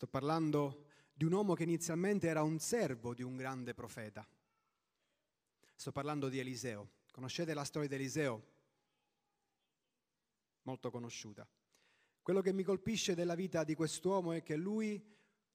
[0.00, 4.26] Sto parlando di un uomo che inizialmente era un servo di un grande profeta.
[5.74, 6.88] Sto parlando di Eliseo.
[7.12, 8.42] Conoscete la storia di Eliseo?
[10.62, 11.46] Molto conosciuta.
[12.22, 15.06] Quello che mi colpisce della vita di quest'uomo è che lui,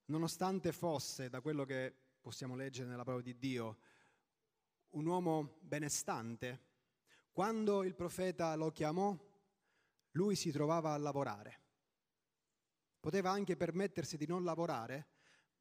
[0.05, 1.91] nonostante fosse, da quello che
[2.21, 3.80] possiamo leggere nella parola di Dio,
[4.89, 6.62] un uomo benestante,
[7.32, 9.18] quando il profeta lo chiamò,
[10.12, 11.64] lui si trovava a lavorare.
[13.06, 15.05] Poteva anche permettersi di non lavorare,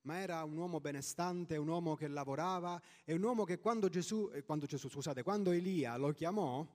[0.07, 4.31] ma era un uomo benestante, un uomo che lavorava e un uomo che quando Gesù,
[4.33, 6.67] eh, quando Gesù, scusate, quando Elia lo chiamò,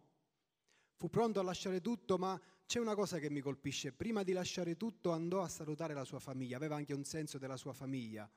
[0.93, 3.93] fu pronto a lasciare tutto, ma c'è una cosa che mi colpisce.
[3.93, 7.57] Prima di lasciare tutto andò a salutare la sua famiglia, aveva anche un senso della
[7.57, 8.29] sua famiglia.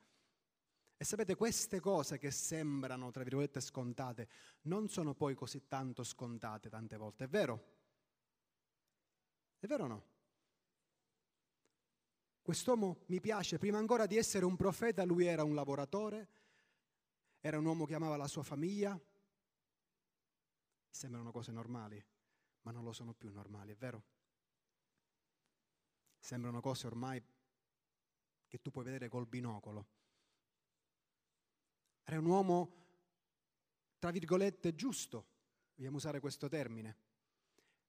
[0.97, 4.27] E sapete, queste cose che sembrano, tra virgolette, scontate,
[4.63, 7.63] non sono poi così tanto scontate tante volte, è vero?
[9.59, 10.12] È vero o no?
[12.43, 16.27] Quest'uomo mi piace, prima ancora di essere un profeta, lui era un lavoratore,
[17.39, 18.99] era un uomo che amava la sua famiglia.
[20.89, 22.05] Sembrano cose normali,
[22.63, 24.03] ma non lo sono più normali, è vero?
[26.19, 27.23] Sembrano cose ormai
[28.45, 29.87] che tu puoi vedere col binocolo.
[32.03, 32.75] Era un uomo,
[33.99, 35.27] tra virgolette, giusto,
[35.75, 36.97] vogliamo usare questo termine.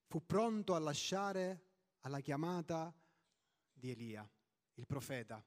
[0.06, 1.64] Fu pronto a lasciare
[2.02, 2.94] alla chiamata
[3.72, 4.30] di Elia
[4.74, 5.44] il profeta,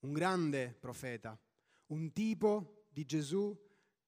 [0.00, 1.38] un grande profeta,
[1.86, 3.56] un tipo di Gesù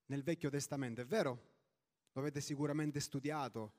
[0.07, 1.57] nel Vecchio Testamento, è vero?
[2.13, 3.75] Lo avete sicuramente studiato.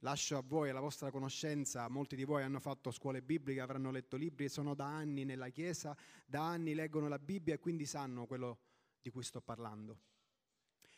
[0.00, 4.16] Lascio a voi, alla vostra conoscenza, molti di voi hanno fatto scuole bibliche, avranno letto
[4.16, 8.58] libri, sono da anni nella Chiesa, da anni leggono la Bibbia e quindi sanno quello
[9.00, 10.00] di cui sto parlando.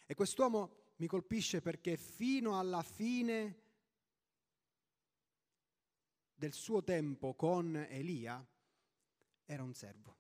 [0.06, 3.61] E quest'uomo mi colpisce perché fino alla fine
[6.34, 8.47] del suo tempo con Elia
[9.45, 10.17] era un servo.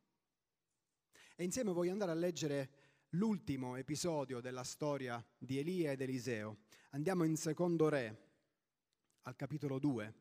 [1.36, 2.70] E insieme voglio andare a leggere
[3.10, 6.58] l'ultimo episodio della storia di Elia ed Eliseo.
[6.90, 8.30] Andiamo in secondo re,
[9.22, 10.14] al capitolo 2,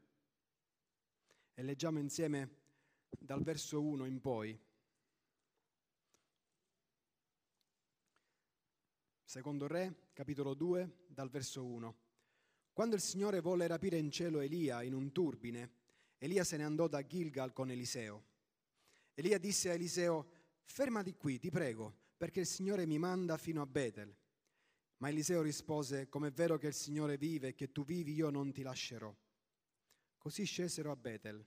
[1.55, 2.61] e leggiamo insieme
[3.19, 4.59] dal verso 1 in poi.
[9.23, 11.97] Secondo re, capitolo 2, dal verso 1.
[12.71, 15.71] Quando il Signore volle rapire in cielo Elia in un turbine,
[16.17, 18.31] Elia se ne andò da Gilgal con Eliseo.
[19.15, 20.27] Elia disse a Eliseo,
[20.63, 24.15] fermati qui, ti prego, perché il Signore mi manda fino a Betel.
[24.97, 28.29] Ma Eliseo rispose, come è vero che il Signore vive e che tu vivi, io
[28.29, 29.15] non ti lascerò.
[30.17, 31.45] Così scesero a Betel.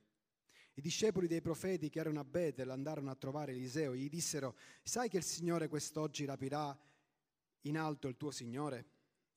[0.74, 4.56] I discepoli dei profeti che erano a Betel andarono a trovare Eliseo e gli dissero,
[4.82, 6.78] sai che il Signore quest'oggi rapirà
[7.62, 8.84] in alto il tuo Signore?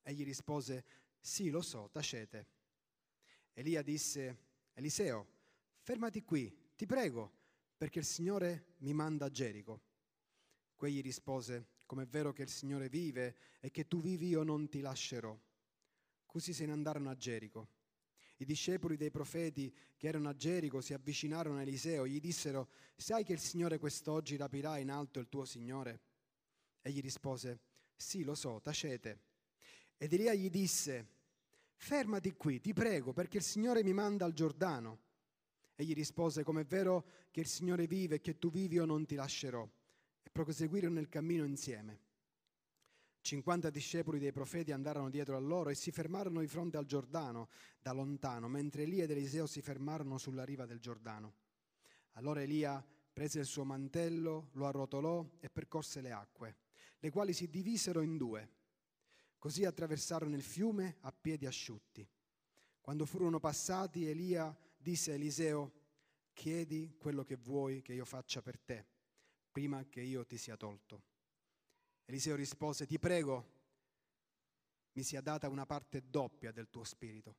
[0.02, 0.84] Egli rispose,
[1.18, 2.46] sì, lo so, tacete.
[3.54, 4.38] Elia disse,
[4.74, 5.26] Eliseo,
[5.80, 7.38] fermati qui, ti prego
[7.80, 9.80] perché il Signore mi manda a Gerico.
[10.74, 14.68] Quegli rispose, come è vero che il Signore vive e che tu vivi io non
[14.68, 15.34] ti lascerò.
[16.26, 17.68] Così se ne andarono a Gerico.
[18.36, 22.68] I discepoli dei profeti che erano a Gerico si avvicinarono a Eliseo e gli dissero,
[22.96, 26.00] sai che il Signore quest'oggi rapirà in alto il tuo Signore?
[26.82, 27.60] Egli rispose,
[27.96, 29.20] sì, lo so, tacete.
[29.96, 31.08] Ed Elia gli disse,
[31.76, 35.08] fermati qui, ti prego, perché il Signore mi manda al Giordano.
[35.80, 39.06] Egli rispose, come è vero che il Signore vive e che tu vivi, io non
[39.06, 39.66] ti lascerò.
[40.22, 42.08] E proseguirono nel cammino insieme.
[43.22, 47.48] Cinquanta discepoli dei profeti andarono dietro a loro e si fermarono di fronte al Giordano
[47.80, 51.34] da lontano, mentre Elia ed Eliseo si fermarono sulla riva del Giordano.
[52.12, 56.56] Allora Elia prese il suo mantello, lo arrotolò e percorse le acque,
[56.98, 58.50] le quali si divisero in due.
[59.38, 62.06] Così attraversarono il fiume a piedi asciutti.
[62.82, 65.72] Quando furono passati, Elia disse a Eliseo,
[66.32, 68.86] chiedi quello che vuoi che io faccia per te,
[69.52, 71.02] prima che io ti sia tolto.
[72.06, 73.58] Eliseo rispose, ti prego,
[74.92, 77.36] mi sia data una parte doppia del tuo spirito.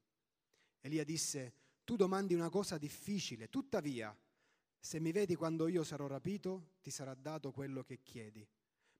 [0.81, 1.53] Elia disse,
[1.83, 4.15] tu domandi una cosa difficile, tuttavia,
[4.79, 8.47] se mi vedi quando io sarò rapito, ti sarà dato quello che chiedi,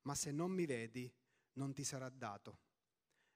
[0.02, 1.12] ma se non mi vedi,
[1.54, 2.70] non ti sarà dato.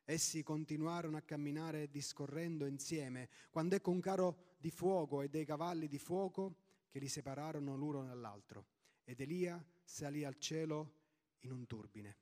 [0.08, 5.88] Essi continuarono a camminare discorrendo insieme, quando ecco un carro di fuoco e dei cavalli
[5.88, 6.58] di fuoco
[6.90, 8.68] che li separarono l'uno dall'altro.
[9.04, 10.94] Ed Elia salì al cielo
[11.40, 12.18] in un turbine.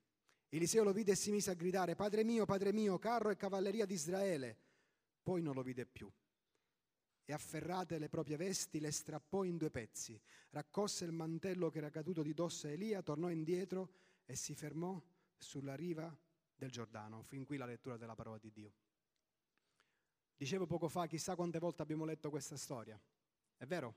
[0.47, 3.85] Eliseo lo vide e si mise a gridare, Padre mio, Padre mio, carro e cavalleria
[3.85, 4.57] di Israele.
[5.21, 6.09] Poi non lo vide più.
[7.25, 10.19] E afferrate le proprie vesti, le strappò in due pezzi,
[10.51, 13.93] raccolse il mantello che era caduto di dosso a Elia, tornò indietro
[14.25, 15.01] e si fermò
[15.37, 16.15] sulla riva
[16.55, 17.23] del Giordano.
[17.23, 18.73] Fin qui la lettura della parola di Dio.
[20.35, 22.99] Dicevo poco fa, chissà quante volte abbiamo letto questa storia.
[23.55, 23.95] È vero?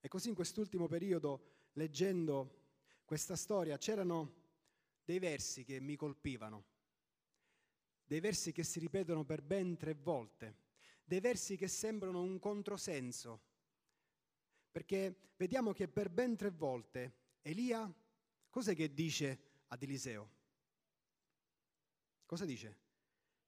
[0.00, 2.62] E così in quest'ultimo periodo, leggendo
[3.04, 4.42] questa storia, c'erano
[5.04, 6.64] dei versi che mi colpivano,
[8.04, 10.56] dei versi che si ripetono per ben tre volte,
[11.04, 13.42] dei versi che sembrano un controsenso,
[14.70, 17.92] perché vediamo che per ben tre volte Elia,
[18.48, 20.33] cos'è che dice ad Eliseo?
[22.34, 22.80] Cosa dice?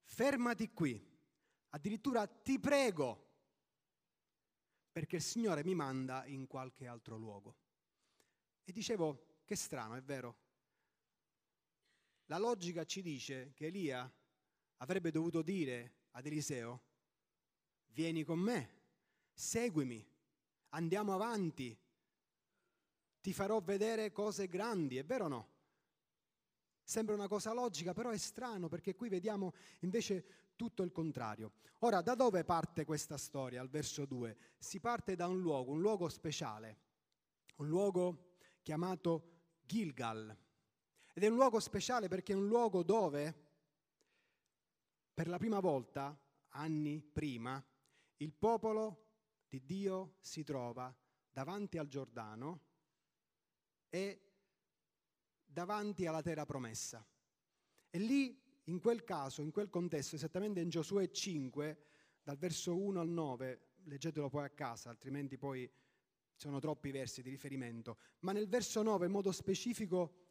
[0.04, 1.04] Fermati qui,
[1.70, 3.32] addirittura ti prego,
[4.92, 7.56] perché il Signore mi manda in qualche altro luogo.
[8.62, 10.36] E dicevo, che strano, è vero?
[12.26, 14.08] La logica ci dice che Elia
[14.76, 16.80] avrebbe dovuto dire ad Eliseo,
[17.86, 18.82] vieni con me,
[19.32, 20.08] seguimi,
[20.68, 21.76] andiamo avanti,
[23.20, 25.55] ti farò vedere cose grandi, è vero o no?
[26.86, 31.54] Sembra una cosa logica, però è strano perché qui vediamo invece tutto il contrario.
[31.80, 33.60] Ora, da dove parte questa storia?
[33.60, 34.36] Al verso 2.
[34.56, 36.78] Si parte da un luogo, un luogo speciale,
[37.56, 40.34] un luogo chiamato Gilgal.
[41.12, 43.34] Ed è un luogo speciale perché è un luogo dove,
[45.12, 46.16] per la prima volta,
[46.50, 47.60] anni prima,
[48.18, 49.06] il popolo
[49.48, 50.94] di Dio si trova
[51.32, 52.60] davanti al Giordano
[53.88, 54.25] e
[55.56, 57.02] davanti alla terra promessa.
[57.88, 61.78] E lì, in quel caso, in quel contesto, esattamente in Giosuè 5,
[62.22, 65.66] dal verso 1 al 9, leggetelo poi a casa, altrimenti poi
[66.34, 70.24] sono troppi versi di riferimento, ma nel verso 9 in modo specifico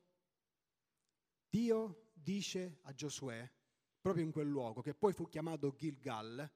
[1.50, 3.51] Dio dice a Giosuè,
[4.00, 6.48] proprio in quel luogo, che poi fu chiamato Gilgal,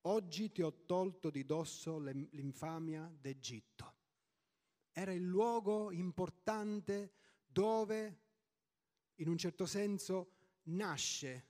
[0.00, 3.94] oggi ti ho tolto di dosso l'infamia d'Egitto.
[4.90, 7.12] Era il luogo importante
[7.52, 8.20] dove,
[9.16, 10.30] in un certo senso,
[10.64, 11.46] nasce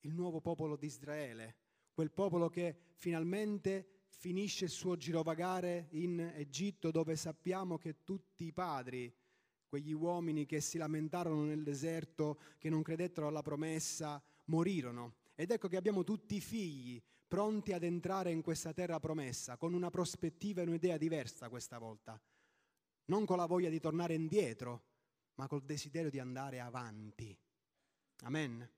[0.00, 1.56] il nuovo popolo di Israele,
[1.92, 8.52] quel popolo che finalmente finisce il suo girovagare in Egitto, dove sappiamo che tutti i
[8.52, 9.14] padri
[9.68, 15.16] quegli uomini che si lamentarono nel deserto, che non credettero alla promessa, morirono.
[15.34, 19.74] Ed ecco che abbiamo tutti i figli pronti ad entrare in questa terra promessa, con
[19.74, 22.20] una prospettiva e un'idea diversa questa volta.
[23.06, 24.84] Non con la voglia di tornare indietro,
[25.34, 27.36] ma col desiderio di andare avanti.
[28.22, 28.68] Amen.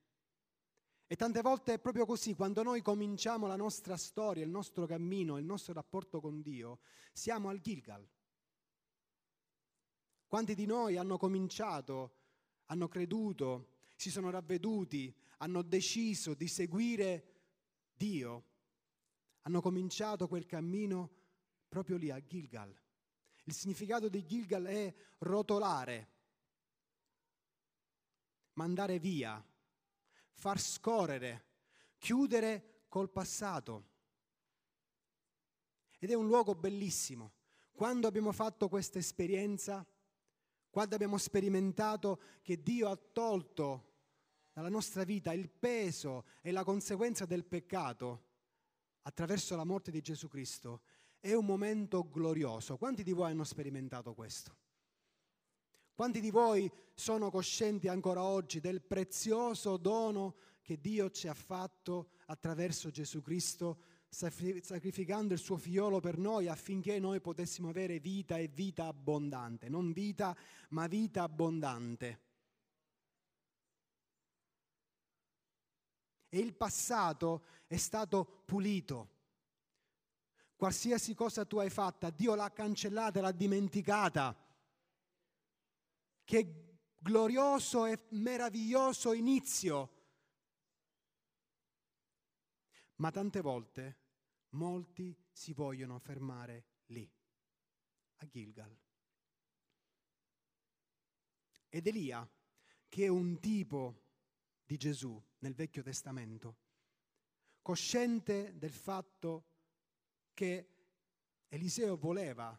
[1.07, 5.39] E tante volte è proprio così, quando noi cominciamo la nostra storia, il nostro cammino,
[5.39, 6.81] il nostro rapporto con Dio,
[7.13, 8.07] siamo al Gilgal.
[10.27, 12.17] Quanti di noi hanno cominciato,
[12.67, 17.37] hanno creduto, si sono ravveduti, hanno deciso di seguire
[17.95, 18.45] Dio,
[19.43, 21.11] hanno cominciato quel cammino
[21.69, 22.79] proprio lì a Gilgal.
[23.49, 26.09] Il significato di Gilgal è rotolare,
[28.53, 29.43] mandare via,
[30.33, 31.47] far scorrere,
[31.97, 33.87] chiudere col passato.
[35.99, 37.33] Ed è un luogo bellissimo.
[37.73, 39.83] Quando abbiamo fatto questa esperienza,
[40.69, 43.95] quando abbiamo sperimentato che Dio ha tolto
[44.53, 48.27] dalla nostra vita il peso e la conseguenza del peccato
[49.05, 50.83] attraverso la morte di Gesù Cristo,
[51.21, 52.77] è un momento glorioso.
[52.77, 54.57] Quanti di voi hanno sperimentato questo?
[55.95, 62.11] Quanti di voi sono coscienti ancora oggi del prezioso dono che Dio ci ha fatto
[62.27, 63.81] attraverso Gesù Cristo
[64.11, 69.93] sacrificando il suo figliolo per noi affinché noi potessimo avere vita e vita abbondante, non
[69.93, 70.37] vita
[70.71, 72.21] ma vita abbondante.
[76.29, 79.17] E il passato è stato pulito.
[80.59, 84.37] Qualsiasi cosa tu hai fatta, Dio l'ha cancellata, l'ha dimenticata.
[86.25, 89.93] Che glorioso e meraviglioso inizio
[92.99, 93.97] ma tante volte
[94.51, 97.09] molti si vogliono fermare lì,
[98.17, 98.77] a Gilgal.
[101.69, 102.29] Ed Elia,
[102.89, 104.07] che è un tipo
[104.65, 106.57] di Gesù nel Vecchio Testamento,
[107.61, 109.58] cosciente del fatto
[110.39, 110.69] che
[111.49, 112.57] Eliseo voleva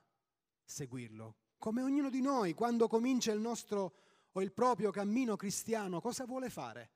[0.65, 3.93] seguirlo, come ognuno di noi quando comincia il nostro
[4.33, 6.91] o il proprio cammino cristiano, cosa vuole fare?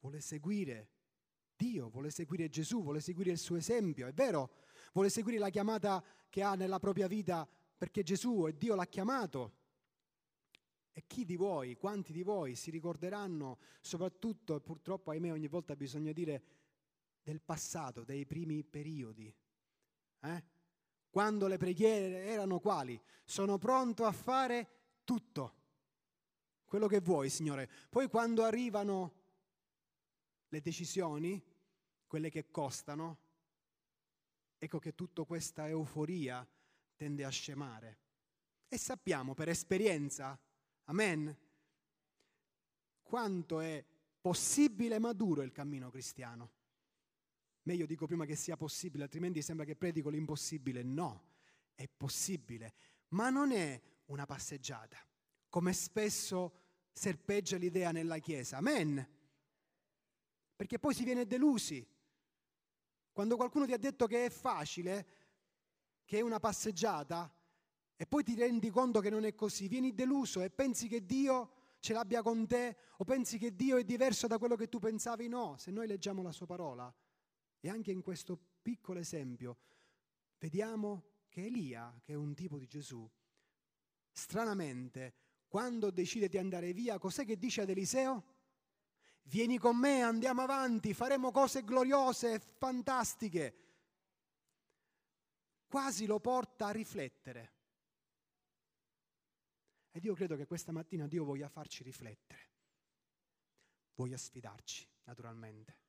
[0.00, 0.90] Vuole seguire
[1.56, 4.56] Dio, vuole seguire Gesù, vuole seguire il suo esempio, è vero,
[4.92, 7.48] vuole seguire la chiamata che ha nella propria vita
[7.78, 9.54] perché Gesù e Dio l'ha chiamato.
[10.92, 16.12] E chi di voi, quanti di voi si ricorderanno, soprattutto, purtroppo ahimè ogni volta bisogna
[16.12, 16.42] dire,
[17.22, 19.34] del passato, dei primi periodi?
[20.20, 20.44] Eh?
[21.10, 23.00] Quando le preghiere erano quali?
[23.24, 24.68] Sono pronto a fare
[25.04, 25.54] tutto,
[26.64, 27.70] quello che vuoi, Signore.
[27.88, 29.14] Poi quando arrivano
[30.48, 31.42] le decisioni,
[32.06, 33.18] quelle che costano,
[34.58, 36.46] ecco che tutta questa euforia
[36.96, 37.98] tende a scemare.
[38.68, 40.38] E sappiamo per esperienza,
[40.84, 41.36] amen,
[43.02, 43.84] quanto è
[44.20, 46.55] possibile e maduro il cammino cristiano.
[47.66, 50.84] Meglio dico prima che sia possibile, altrimenti sembra che predico l'impossibile.
[50.84, 51.30] No,
[51.74, 52.74] è possibile,
[53.08, 54.96] ma non è una passeggiata,
[55.48, 56.60] come spesso
[56.92, 58.58] serpeggia l'idea nella Chiesa.
[58.58, 59.04] Amen.
[60.54, 61.84] Perché poi si viene delusi.
[63.10, 65.06] Quando qualcuno ti ha detto che è facile,
[66.04, 67.34] che è una passeggiata,
[67.96, 71.54] e poi ti rendi conto che non è così, vieni deluso e pensi che Dio
[71.80, 75.26] ce l'abbia con te o pensi che Dio è diverso da quello che tu pensavi?
[75.26, 76.94] No, se noi leggiamo la sua parola
[77.60, 79.58] e anche in questo piccolo esempio
[80.38, 83.08] vediamo che Elia, che è un tipo di Gesù,
[84.10, 85.14] stranamente,
[85.48, 88.34] quando decide di andare via, cos'è che dice ad Eliseo?
[89.22, 93.64] Vieni con me, andiamo avanti, faremo cose gloriose, fantastiche.
[95.66, 97.54] Quasi lo porta a riflettere.
[99.90, 102.50] Ed io credo che questa mattina Dio voglia farci riflettere,
[103.94, 105.85] voglia sfidarci, naturalmente,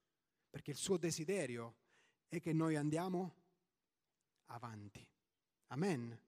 [0.49, 1.75] perché il suo desiderio
[2.27, 3.35] è che noi andiamo
[4.47, 5.05] avanti.
[5.67, 6.19] Amen.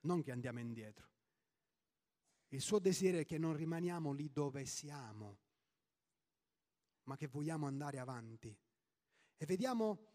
[0.00, 1.08] Non che andiamo indietro.
[2.48, 5.38] Il suo desiderio è che non rimaniamo lì dove siamo,
[7.04, 8.56] ma che vogliamo andare avanti.
[9.36, 10.12] E vediamo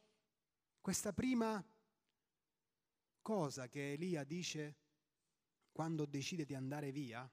[0.79, 1.63] questa prima
[3.21, 4.77] cosa che Elia dice
[5.71, 7.29] quando decide di andare via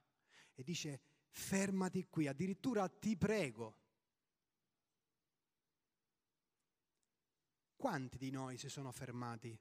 [0.54, 3.84] e dice fermati qui, addirittura ti prego.
[7.76, 9.56] Quanti di noi si sono fermati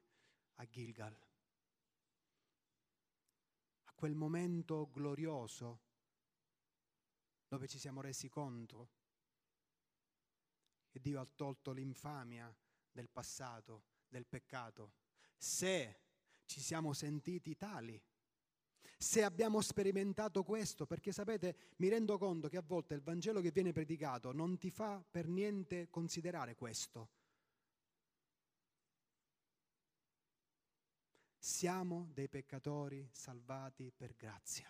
[0.54, 1.14] a Gilgal?
[3.84, 5.80] A quel momento glorioso
[7.46, 8.88] dove ci siamo resi conto
[10.88, 12.52] che Dio ha tolto l'infamia
[12.90, 14.94] del passato, del peccato,
[15.36, 16.00] se
[16.46, 18.02] ci siamo sentiti tali
[18.98, 23.50] se abbiamo sperimentato questo, perché sapete, mi rendo conto che a volte il Vangelo che
[23.50, 27.10] viene predicato non ti fa per niente considerare questo.
[31.46, 34.68] Siamo dei peccatori salvati per grazia.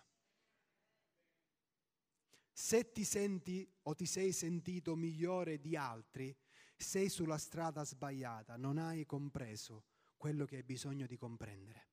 [2.51, 6.37] Se ti senti o ti sei sentito migliore di altri,
[6.77, 9.85] sei sulla strada sbagliata, non hai compreso
[10.17, 11.87] quello che hai bisogno di comprendere.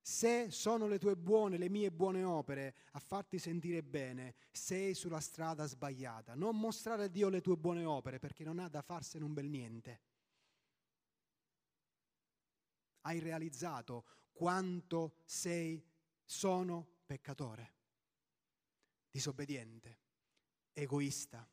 [0.00, 5.20] Se sono le tue buone, le mie buone opere a farti sentire bene, sei sulla
[5.20, 6.34] strada sbagliata.
[6.34, 9.48] Non mostrare a Dio le tue buone opere perché non ha da farsene un bel
[9.48, 10.00] niente.
[13.02, 15.84] Hai realizzato quanto sei,
[16.24, 17.74] sono peccatore,
[19.10, 19.98] disobbediente,
[20.72, 21.48] egoista,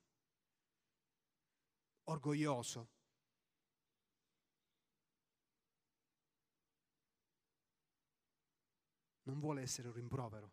[2.03, 2.89] orgoglioso.
[9.23, 10.51] Non vuole essere un rimprovero,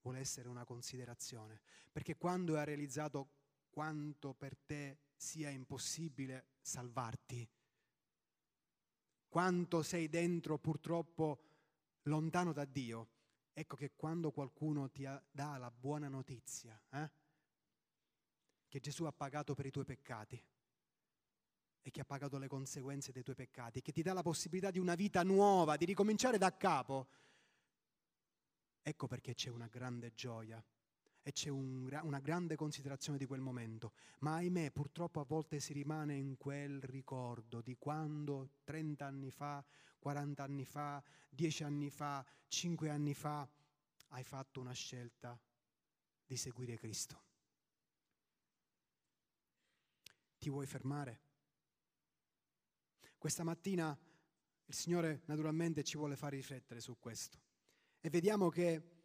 [0.00, 1.60] vuole essere una considerazione,
[1.92, 3.28] perché quando hai realizzato
[3.68, 7.46] quanto per te sia impossibile salvarti,
[9.28, 11.40] quanto sei dentro purtroppo
[12.02, 13.08] lontano da Dio,
[13.52, 17.10] ecco che quando qualcuno ti dà la buona notizia, eh,
[18.68, 20.42] che Gesù ha pagato per i tuoi peccati,
[21.82, 24.78] e che ha pagato le conseguenze dei tuoi peccati, che ti dà la possibilità di
[24.78, 27.08] una vita nuova, di ricominciare da capo,
[28.88, 30.64] Ecco perché c'è una grande gioia
[31.26, 33.94] e c'è un, una grande considerazione di quel momento.
[34.20, 39.64] Ma ahimè, purtroppo a volte si rimane in quel ricordo di quando 30 anni fa,
[39.98, 43.44] 40 anni fa, 10 anni fa, 5 anni fa
[44.10, 45.36] hai fatto una scelta
[46.24, 47.20] di seguire Cristo.
[50.38, 51.20] Ti vuoi fermare?
[53.18, 53.98] Questa mattina
[54.66, 57.40] il Signore naturalmente ci vuole fare riflettere su questo.
[58.00, 58.95] E vediamo che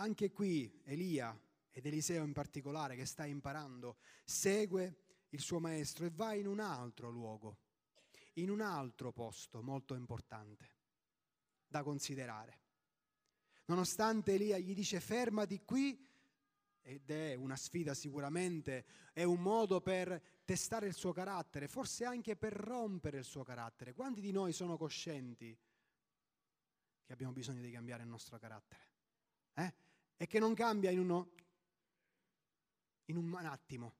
[0.00, 1.38] anche qui Elia
[1.70, 4.96] ed Eliseo in particolare, che sta imparando, segue
[5.28, 7.58] il suo maestro e va in un altro luogo,
[8.34, 10.78] in un altro posto molto importante
[11.66, 12.58] da considerare.
[13.66, 16.08] Nonostante Elia gli dice fermati qui,
[16.82, 22.36] ed è una sfida sicuramente, è un modo per testare il suo carattere, forse anche
[22.36, 23.92] per rompere il suo carattere.
[23.92, 25.56] Quanti di noi sono coscienti
[27.04, 28.88] che abbiamo bisogno di cambiare il nostro carattere.
[29.54, 29.74] Eh?
[30.22, 31.30] E che non cambia in, uno,
[33.06, 33.94] in un attimo.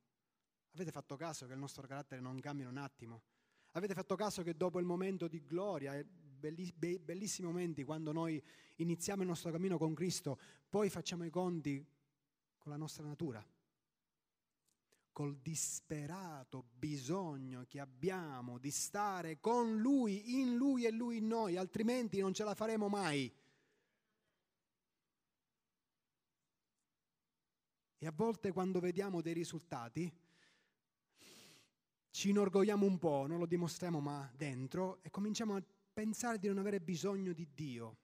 [0.72, 3.22] Avete fatto caso che il nostro carattere non cambia in un attimo?
[3.70, 8.42] Avete fatto caso che dopo il momento di gloria, bellissimi momenti quando noi
[8.76, 11.82] iniziamo il nostro cammino con Cristo, poi facciamo i conti
[12.58, 13.42] con la nostra natura,
[15.12, 21.56] col disperato bisogno che abbiamo di stare con Lui, in Lui e Lui in noi,
[21.56, 23.32] altrimenti non ce la faremo mai.
[28.02, 30.10] E a volte quando vediamo dei risultati
[32.08, 36.56] ci inorgogliamo un po', non lo dimostriamo ma dentro e cominciamo a pensare di non
[36.56, 37.98] avere bisogno di Dio.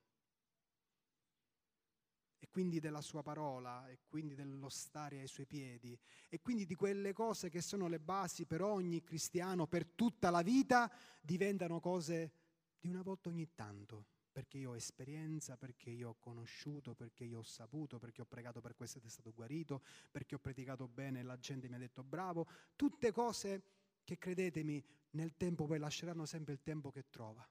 [2.38, 5.98] E quindi della sua parola e quindi dello stare ai suoi piedi
[6.28, 10.42] e quindi di quelle cose che sono le basi per ogni cristiano per tutta la
[10.42, 12.32] vita diventano cose
[12.78, 17.38] di una volta ogni tanto perché io ho esperienza, perché io ho conosciuto, perché io
[17.38, 21.20] ho saputo, perché ho pregato per questo ed è stato guarito, perché ho predicato bene
[21.20, 23.62] e la gente mi ha detto bravo, tutte cose
[24.04, 27.48] che credetemi nel tempo poi lasceranno sempre il tempo che trova.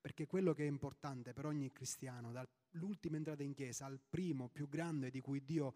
[0.00, 4.70] Perché quello che è importante per ogni cristiano, dall'ultima entrata in chiesa al primo più
[4.70, 5.74] grande di cui Dio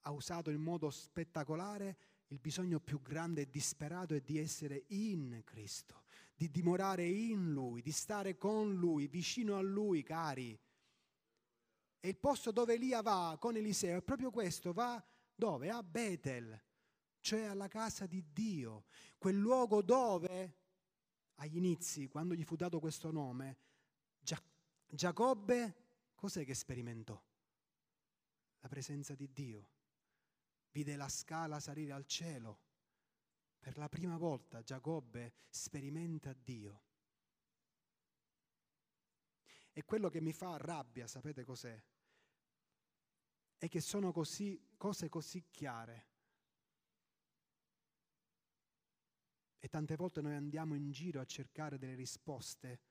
[0.00, 5.42] ha usato in modo spettacolare, il bisogno più grande e disperato è di essere in
[5.44, 6.03] Cristo,
[6.34, 10.58] di dimorare in Lui, di stare con Lui, vicino a Lui, cari.
[12.00, 15.02] E il posto dove Elia va con Eliseo è proprio questo, va
[15.34, 15.70] dove?
[15.70, 16.60] A Betel,
[17.20, 18.84] cioè alla casa di Dio,
[19.16, 20.58] quel luogo dove,
[21.36, 23.58] agli inizi, quando gli fu dato questo nome,
[24.86, 25.74] Giacobbe,
[26.14, 27.20] cos'è che sperimentò?
[28.60, 29.70] La presenza di Dio.
[30.70, 32.60] Vide la scala salire al cielo
[33.64, 36.82] per la prima volta Giacobbe sperimenta Dio.
[39.72, 41.82] E quello che mi fa rabbia, sapete cos'è?
[43.56, 46.08] È che sono così, cose così chiare.
[49.58, 52.82] E tante volte noi andiamo in giro a cercare delle risposte,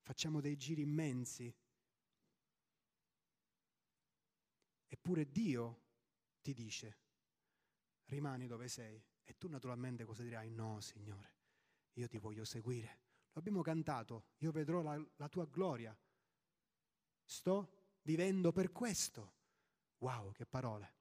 [0.00, 1.54] facciamo dei giri immensi.
[4.88, 5.80] Eppure Dio
[6.40, 6.98] ti dice,
[8.06, 9.10] rimani dove sei.
[9.24, 10.50] E tu naturalmente cosa dirai?
[10.50, 11.36] No, Signore,
[11.94, 13.00] io ti voglio seguire.
[13.32, 15.96] Lo abbiamo cantato, io vedrò la, la tua gloria.
[17.24, 19.40] Sto vivendo per questo.
[19.98, 21.00] Wow, che parole.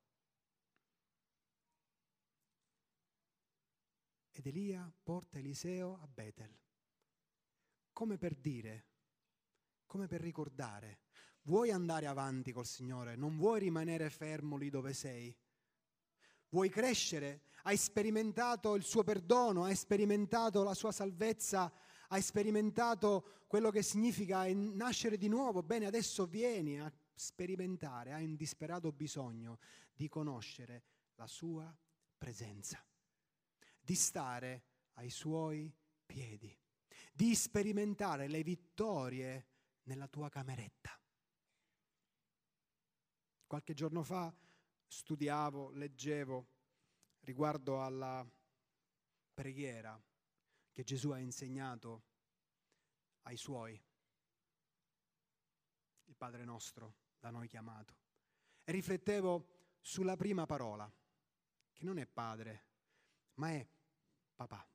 [4.32, 6.58] Ed Elia porta Eliseo a Betel,
[7.92, 8.86] come per dire,
[9.86, 11.02] come per ricordare,
[11.44, 15.36] vuoi andare avanti col Signore, non vuoi rimanere fermo lì dove sei.
[16.52, 17.44] Vuoi crescere?
[17.64, 21.72] Hai sperimentato il suo perdono, hai sperimentato la sua salvezza,
[22.10, 25.64] hai sperimentato quello che significa nascere di nuovo.
[25.64, 29.60] Bene, adesso vieni a sperimentare, hai un disperato bisogno
[29.94, 30.84] di conoscere
[31.16, 31.74] la sua
[32.18, 32.84] presenza,
[33.80, 34.64] di stare
[34.96, 35.74] ai suoi
[36.06, 36.54] piedi,
[37.14, 39.46] di sperimentare le vittorie
[39.84, 41.00] nella tua cameretta.
[43.48, 44.34] Qualche giorno fa
[44.92, 46.48] studiavo, leggevo
[47.22, 48.30] riguardo alla
[49.34, 50.00] preghiera
[50.70, 52.04] che Gesù ha insegnato
[53.22, 53.82] ai suoi,
[56.04, 57.96] il Padre nostro da noi chiamato,
[58.66, 60.92] e riflettevo sulla prima parola,
[61.72, 62.66] che non è padre,
[63.36, 63.66] ma è
[64.36, 64.68] papà.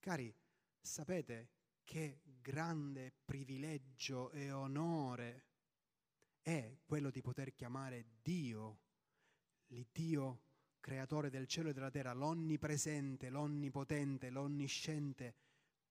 [0.00, 0.36] Cari,
[0.80, 1.50] sapete
[1.84, 5.44] che grande privilegio e onore
[6.46, 8.78] è quello di poter chiamare Dio,
[9.66, 10.42] l'Iddio
[10.78, 15.34] creatore del cielo e della terra, l'onnipresente, l'onnipotente, l'onnisciente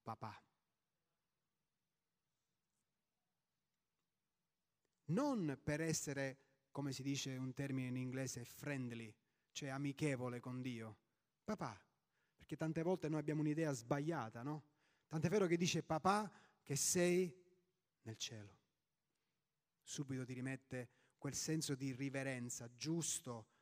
[0.02, 0.42] papà.
[5.08, 6.38] Non per essere,
[6.72, 9.14] come si dice un termine in inglese, friendly,
[9.52, 11.00] cioè amichevole con Dio.
[11.44, 11.78] Papà,
[12.34, 14.64] perché tante volte noi abbiamo un'idea sbagliata, no?
[15.10, 16.32] Tant'è vero che dice papà
[16.64, 17.44] che sei
[18.04, 18.55] nel cielo
[19.86, 23.54] subito ti rimette quel senso di riverenza, giusto.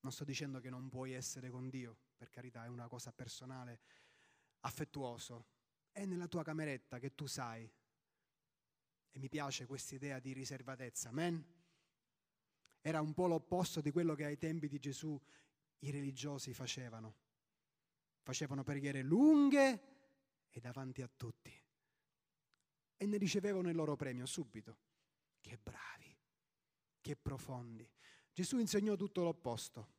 [0.00, 3.80] Non sto dicendo che non puoi essere con Dio, per carità, è una cosa personale,
[4.60, 5.46] affettuoso.
[5.90, 7.70] È nella tua cameretta che tu sai.
[9.12, 11.08] E mi piace questa idea di riservatezza.
[11.08, 11.44] Amen?
[12.80, 15.20] Era un po' l'opposto di quello che ai tempi di Gesù
[15.80, 17.16] i religiosi facevano.
[18.22, 19.82] Facevano preghiere lunghe
[20.48, 21.52] e davanti a tutti.
[22.96, 24.88] E ne ricevevano il loro premio subito.
[25.40, 26.16] Che bravi,
[27.00, 27.88] che profondi.
[28.32, 29.98] Gesù insegnò tutto l'opposto.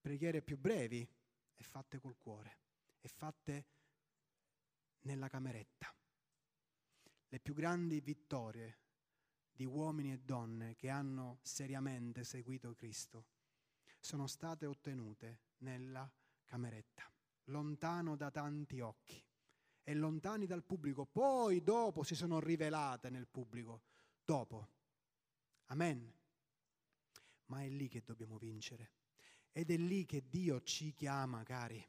[0.00, 1.08] Preghiere più brevi
[1.54, 2.58] e fatte col cuore,
[3.00, 3.66] e fatte
[5.00, 5.92] nella cameretta.
[7.28, 8.78] Le più grandi vittorie
[9.52, 13.26] di uomini e donne che hanno seriamente seguito Cristo
[13.98, 16.10] sono state ottenute nella
[16.44, 17.10] cameretta,
[17.44, 19.22] lontano da tanti occhi
[19.82, 21.06] e lontani dal pubblico.
[21.06, 23.82] Poi dopo si sono rivelate nel pubblico
[24.28, 24.68] dopo,
[25.70, 26.12] Amen.
[27.46, 28.92] Ma è lì che dobbiamo vincere.
[29.52, 31.82] Ed è lì che Dio ci chiama, cari.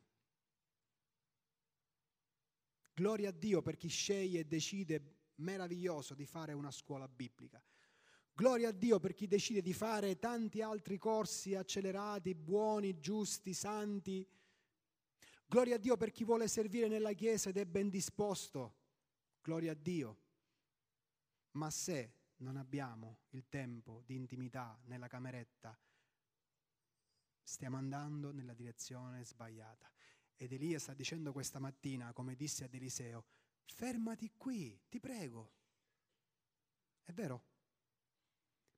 [2.94, 7.62] Gloria a Dio per chi sceglie e decide meraviglioso di fare una scuola biblica.
[8.34, 14.26] Gloria a Dio per chi decide di fare tanti altri corsi accelerati, buoni, giusti, santi.
[15.46, 18.76] Gloria a Dio per chi vuole servire nella Chiesa ed è ben disposto.
[19.42, 20.18] Gloria a Dio.
[21.52, 25.78] Ma se non abbiamo il tempo di intimità nella cameretta,
[27.42, 29.92] stiamo andando nella direzione sbagliata.
[30.36, 33.26] Ed Elia sta dicendo questa mattina, come disse ad Eliseo,
[33.66, 35.54] fermati qui, ti prego.
[37.04, 37.46] È vero?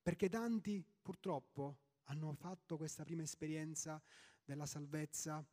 [0.02, 4.02] Perché tanti purtroppo hanno fatto questa prima esperienza
[4.44, 5.46] della salvezza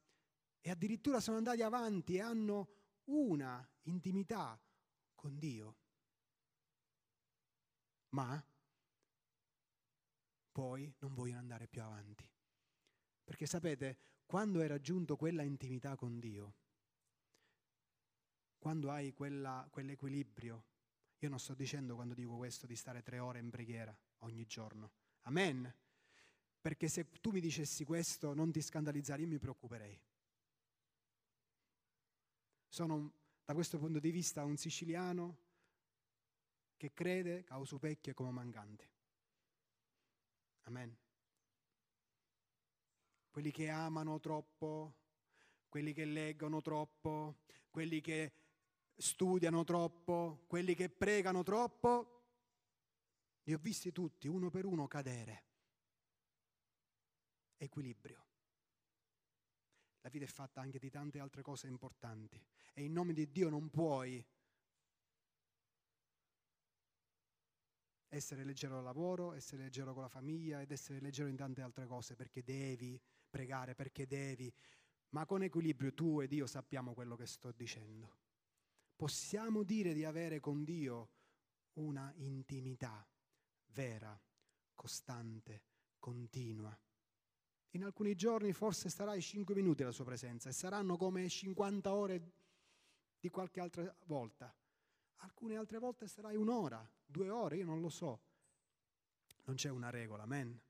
[0.61, 2.69] e addirittura sono andati avanti e hanno
[3.05, 4.59] una intimità
[5.13, 5.77] con Dio.
[8.09, 8.43] Ma
[10.51, 12.27] poi non vogliono andare più avanti.
[13.23, 16.55] Perché sapete, quando hai raggiunto quella intimità con Dio,
[18.57, 20.65] quando hai quella, quell'equilibrio,
[21.19, 24.91] io non sto dicendo quando dico questo di stare tre ore in preghiera ogni giorno,
[25.21, 25.73] amen,
[26.59, 29.97] perché se tu mi dicessi questo non ti scandalizzare, io mi preoccuperei.
[32.67, 33.13] Sono
[33.45, 35.47] da questo punto di vista un siciliano
[36.79, 38.89] che crede che Ausupecchio è come mancante.
[40.63, 40.97] Amen
[43.39, 44.95] quelli che amano troppo,
[45.69, 48.33] quelli che leggono troppo, quelli che
[48.97, 52.15] studiano troppo, quelli che pregano troppo.
[53.43, 55.43] Li ho visti tutti, uno per uno, cadere.
[57.55, 58.25] Equilibrio.
[60.01, 63.49] La vita è fatta anche di tante altre cose importanti e in nome di Dio
[63.49, 64.25] non puoi
[68.09, 71.85] essere leggero al lavoro, essere leggero con la famiglia ed essere leggero in tante altre
[71.85, 74.51] cose perché devi pregare perché devi,
[75.09, 78.17] ma con equilibrio tu ed io sappiamo quello che sto dicendo.
[78.95, 81.09] Possiamo dire di avere con Dio
[81.73, 83.07] una intimità
[83.67, 84.19] vera,
[84.73, 85.61] costante,
[85.99, 86.77] continua.
[87.73, 92.31] In alcuni giorni forse starai 5 minuti alla sua presenza e saranno come 50 ore
[93.19, 94.53] di qualche altra volta.
[95.21, 98.21] Alcune altre volte sarai un'ora, due ore, io non lo so.
[99.45, 100.61] Non c'è una regola, amen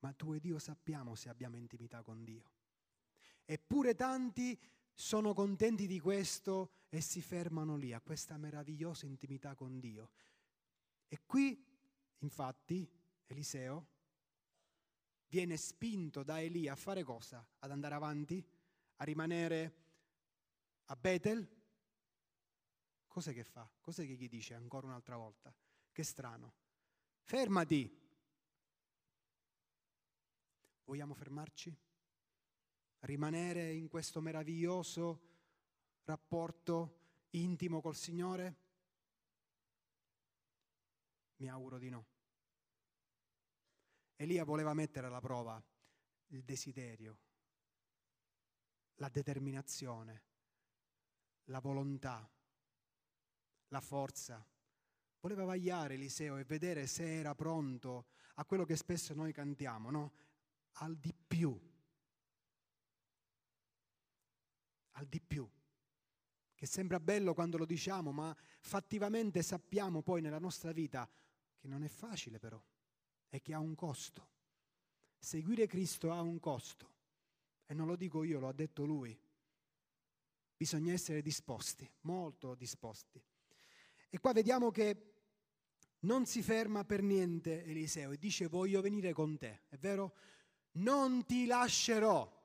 [0.00, 2.52] ma tu e Dio sappiamo se abbiamo intimità con Dio.
[3.44, 4.58] Eppure tanti
[4.92, 10.10] sono contenti di questo e si fermano lì, a questa meravigliosa intimità con Dio.
[11.08, 11.64] E qui,
[12.18, 12.88] infatti,
[13.26, 13.88] Eliseo
[15.28, 17.46] viene spinto da Elia a fare cosa?
[17.58, 18.44] Ad andare avanti?
[18.96, 19.74] A rimanere
[20.86, 21.58] a Betel?
[23.10, 23.68] Cos'è che fa?
[23.80, 25.52] Cos'è che gli dice ancora un'altra volta?
[25.90, 26.54] Che strano.
[27.22, 28.00] Fermati,
[30.90, 31.72] Vogliamo fermarci?
[32.98, 35.20] Rimanere in questo meraviglioso
[36.02, 38.56] rapporto intimo col Signore?
[41.36, 42.06] Mi auguro di no.
[44.16, 45.62] Elia voleva mettere alla prova
[46.30, 47.18] il desiderio,
[48.96, 50.22] la determinazione,
[51.44, 52.28] la volontà,
[53.70, 54.44] la forza.
[55.20, 60.12] Voleva vagliare Eliseo e vedere se era pronto a quello che spesso noi cantiamo, no?
[60.74, 61.58] al di più.
[64.92, 65.48] Al di più.
[66.54, 71.08] Che sembra bello quando lo diciamo, ma fattivamente sappiamo poi nella nostra vita
[71.56, 72.62] che non è facile però
[73.28, 74.28] e che ha un costo.
[75.18, 76.88] Seguire Cristo ha un costo.
[77.66, 79.18] E non lo dico io, lo ha detto lui.
[80.56, 83.22] Bisogna essere disposti, molto disposti.
[84.10, 85.06] E qua vediamo che
[86.00, 89.62] non si ferma per niente Eliseo e dice voglio venire con te.
[89.68, 90.14] È vero?
[90.72, 92.38] non ti lascerò.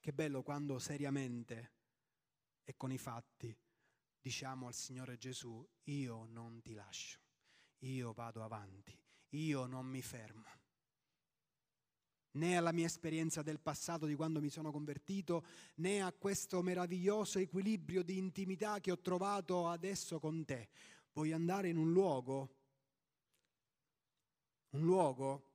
[0.00, 1.72] Che bello quando seriamente
[2.64, 3.54] e con i fatti
[4.18, 7.20] diciamo al Signore Gesù, io non ti lascio,
[7.78, 8.98] io vado avanti,
[9.30, 10.59] io non mi fermo.
[12.32, 15.44] Né alla mia esperienza del passato di quando mi sono convertito,
[15.76, 20.68] né a questo meraviglioso equilibrio di intimità che ho trovato adesso con te.
[21.12, 22.54] Voglio andare in un luogo,
[24.70, 25.50] un luogo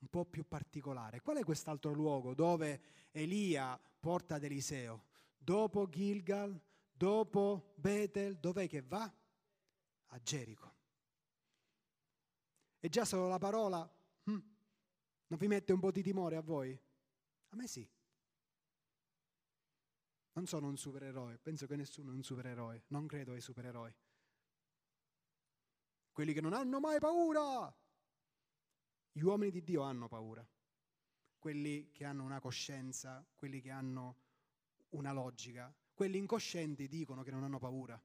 [0.00, 1.20] un po' più particolare.
[1.20, 5.04] Qual è quest'altro luogo dove Elia porta ad Eliseo?
[5.36, 6.58] Dopo Gilgal,
[6.90, 9.10] dopo Betel, dov'è che va?
[10.12, 10.74] A Gerico.
[12.78, 13.90] E già solo la parola
[14.24, 14.38] hm,
[15.30, 16.78] non vi mette un po' di timore a voi?
[17.48, 17.88] A me sì.
[20.32, 23.94] Non sono un supereroe, penso che nessuno è un supereroe, non credo ai supereroi.
[26.12, 27.74] quelli che non hanno mai paura.
[29.12, 30.46] Gli uomini di Dio hanno paura,
[31.38, 34.16] quelli che hanno una coscienza, quelli che hanno
[34.90, 38.00] una logica, quelli incoscienti dicono che non hanno paura.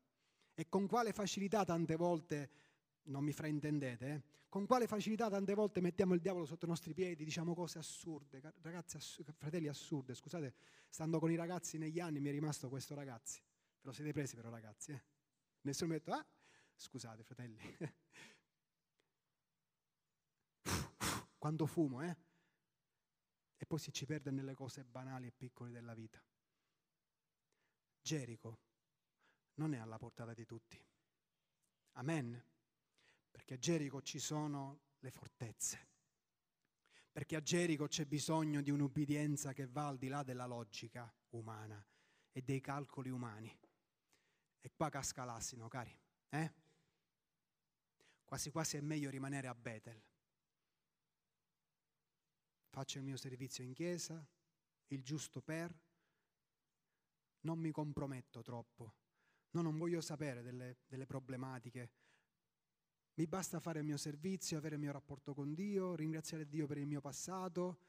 [0.53, 2.49] E con quale facilità tante volte,
[3.05, 4.23] non mi fraintendete, eh?
[4.49, 8.41] con quale facilità tante volte mettiamo il diavolo sotto i nostri piedi, diciamo cose assurde,
[8.61, 10.55] ragazzi, ass- fratelli assurde, scusate,
[10.89, 14.35] stando con i ragazzi negli anni mi è rimasto questo ragazzi, ve lo siete presi
[14.35, 15.03] però ragazzi, eh?
[15.61, 16.25] Nessuno mi ha detto, ah,
[16.75, 17.59] scusate fratelli,
[21.37, 22.15] quando fumo, eh?
[23.57, 26.21] E poi si ci perde nelle cose banali e piccole della vita.
[28.01, 28.59] Gerico
[29.55, 30.79] non è alla portata di tutti.
[31.93, 32.54] Amen.
[33.35, 35.89] Perché a Gerico ci sono le fortezze.
[37.11, 41.85] Perché a Gerico c'è bisogno di un'ubbidienza che va al di là della logica umana
[42.31, 43.53] e dei calcoli umani.
[44.61, 45.93] E qua casca l'assino, cari.
[46.29, 46.53] Eh?
[48.23, 50.01] Quasi quasi è meglio rimanere a Betel.
[52.69, 54.25] Faccio il mio servizio in chiesa,
[54.87, 55.77] il giusto per,
[57.41, 58.93] non mi comprometto troppo,
[59.49, 61.91] no, non voglio sapere delle, delle problematiche.
[63.17, 66.77] Mi basta fare il mio servizio, avere il mio rapporto con Dio, ringraziare Dio per
[66.77, 67.79] il mio passato.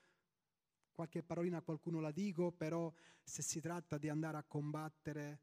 [0.92, 2.92] Qualche parolina a qualcuno la dico, però
[3.24, 5.40] se si tratta di andare a combattere...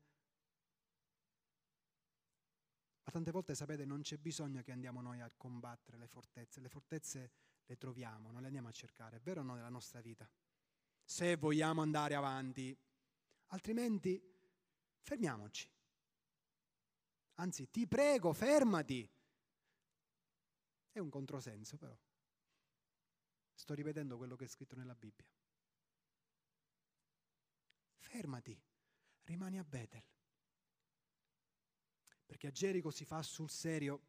[3.04, 6.70] Ma tante volte sapete non c'è bisogno che andiamo noi a combattere le fortezze, le
[6.70, 7.32] fortezze
[7.66, 10.30] le troviamo, non le andiamo a cercare, è vero o no nella nostra vita?
[11.04, 12.74] Se vogliamo andare avanti,
[13.48, 14.22] altrimenti
[15.02, 15.70] fermiamoci.
[17.36, 19.10] Anzi, ti prego, fermati.
[20.94, 21.98] È un controsenso però.
[23.56, 25.28] Sto ripetendo quello che è scritto nella Bibbia.
[27.98, 28.58] Fermati,
[29.24, 30.04] rimani a Betel.
[32.26, 34.02] Perché a Gerico si fa sul serio,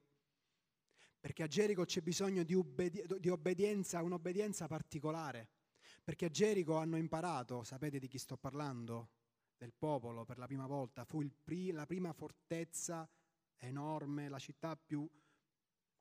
[1.18, 5.48] perché a Gerico c'è bisogno di, obbedi- di obbedienza, un'obbedienza particolare.
[6.04, 9.08] Perché a Gerico hanno imparato, sapete di chi sto parlando?
[9.56, 13.08] del popolo per la prima volta, fu pri- la prima fortezza
[13.56, 15.08] enorme, la città più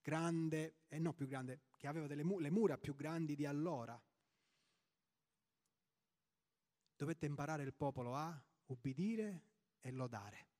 [0.04, 3.46] grande, e eh, non più grande, che aveva delle mu- le mura più grandi di
[3.46, 4.00] allora.
[6.96, 9.42] Dovette imparare il popolo a ubbidire
[9.80, 10.52] e lodare.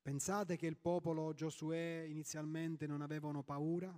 [0.00, 3.92] Pensate che il popolo Giosuè inizialmente non avevano paura?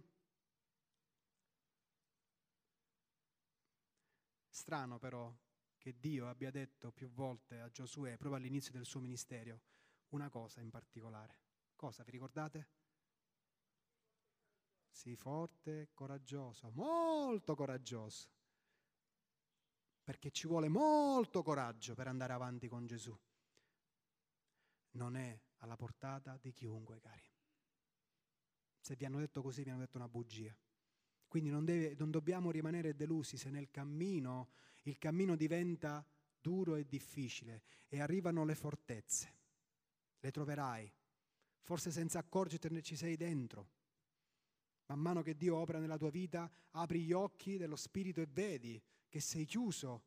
[4.49, 5.33] Strano però
[5.77, 9.61] che Dio abbia detto più volte a Giosuè, proprio all'inizio del suo ministero,
[10.09, 11.41] una cosa in particolare.
[11.77, 12.78] Cosa, vi ricordate?
[14.99, 18.29] Sii forte, coraggioso, molto coraggioso.
[20.03, 23.17] Perché ci vuole molto coraggio per andare avanti con Gesù.
[24.95, 27.31] Non è alla portata di chiunque, cari.
[28.81, 30.53] Se vi hanno detto così, vi hanno detto una bugia.
[31.29, 34.49] Quindi non, deve, non dobbiamo rimanere delusi se nel cammino
[34.83, 36.05] il cammino diventa
[36.41, 39.37] duro e difficile e arrivano le fortezze.
[40.19, 40.93] Le troverai.
[41.61, 43.77] Forse senza accorgertene ci sei dentro.
[44.89, 48.81] Man mano che Dio opera nella tua vita, apri gli occhi dello spirito e vedi
[49.09, 50.03] che sei chiuso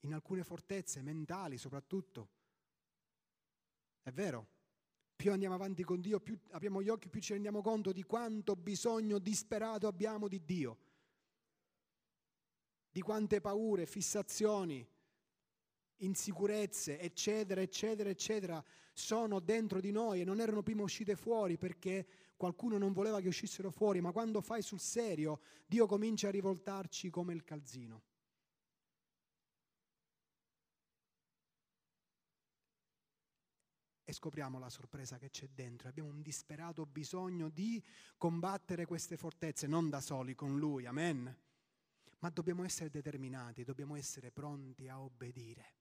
[0.00, 2.28] in alcune fortezze mentali soprattutto.
[4.02, 4.56] È vero?
[5.16, 8.54] Più andiamo avanti con Dio, più apriamo gli occhi, più ci rendiamo conto di quanto
[8.54, 10.78] bisogno disperato abbiamo di Dio,
[12.90, 14.86] di quante paure, fissazioni,
[15.96, 22.06] insicurezze, eccetera, eccetera, eccetera, sono dentro di noi e non erano prima uscite fuori perché
[22.38, 27.10] qualcuno non voleva che uscissero fuori, ma quando fai sul serio, Dio comincia a rivoltarci
[27.10, 28.02] come il calzino.
[34.08, 35.86] e scopriamo la sorpresa che c'è dentro.
[35.86, 37.84] Abbiamo un disperato bisogno di
[38.16, 41.38] combattere queste fortezze, non da soli, con Lui, amen.
[42.20, 45.77] Ma dobbiamo essere determinati, dobbiamo essere pronti a obbedire.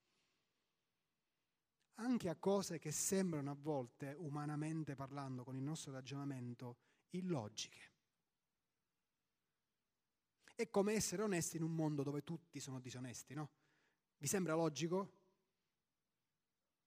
[1.99, 6.77] Anche a cose che sembrano a volte, umanamente parlando, con il nostro ragionamento,
[7.11, 7.91] illogiche.
[10.55, 13.49] È come essere onesti in un mondo dove tutti sono disonesti, no?
[14.17, 15.11] Vi sembra logico?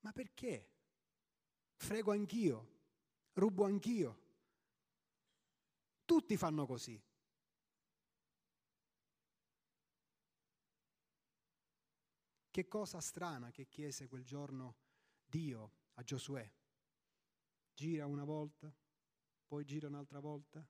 [0.01, 0.71] Ma perché?
[1.81, 2.69] frego anch'io,
[3.33, 4.19] rubo anch'io.
[6.05, 7.03] Tutti fanno così.
[12.51, 14.75] Che cosa strana che chiese quel giorno
[15.31, 16.53] Dio a Giosuè.
[17.73, 18.71] Gira una volta,
[19.47, 20.67] poi gira un'altra volta,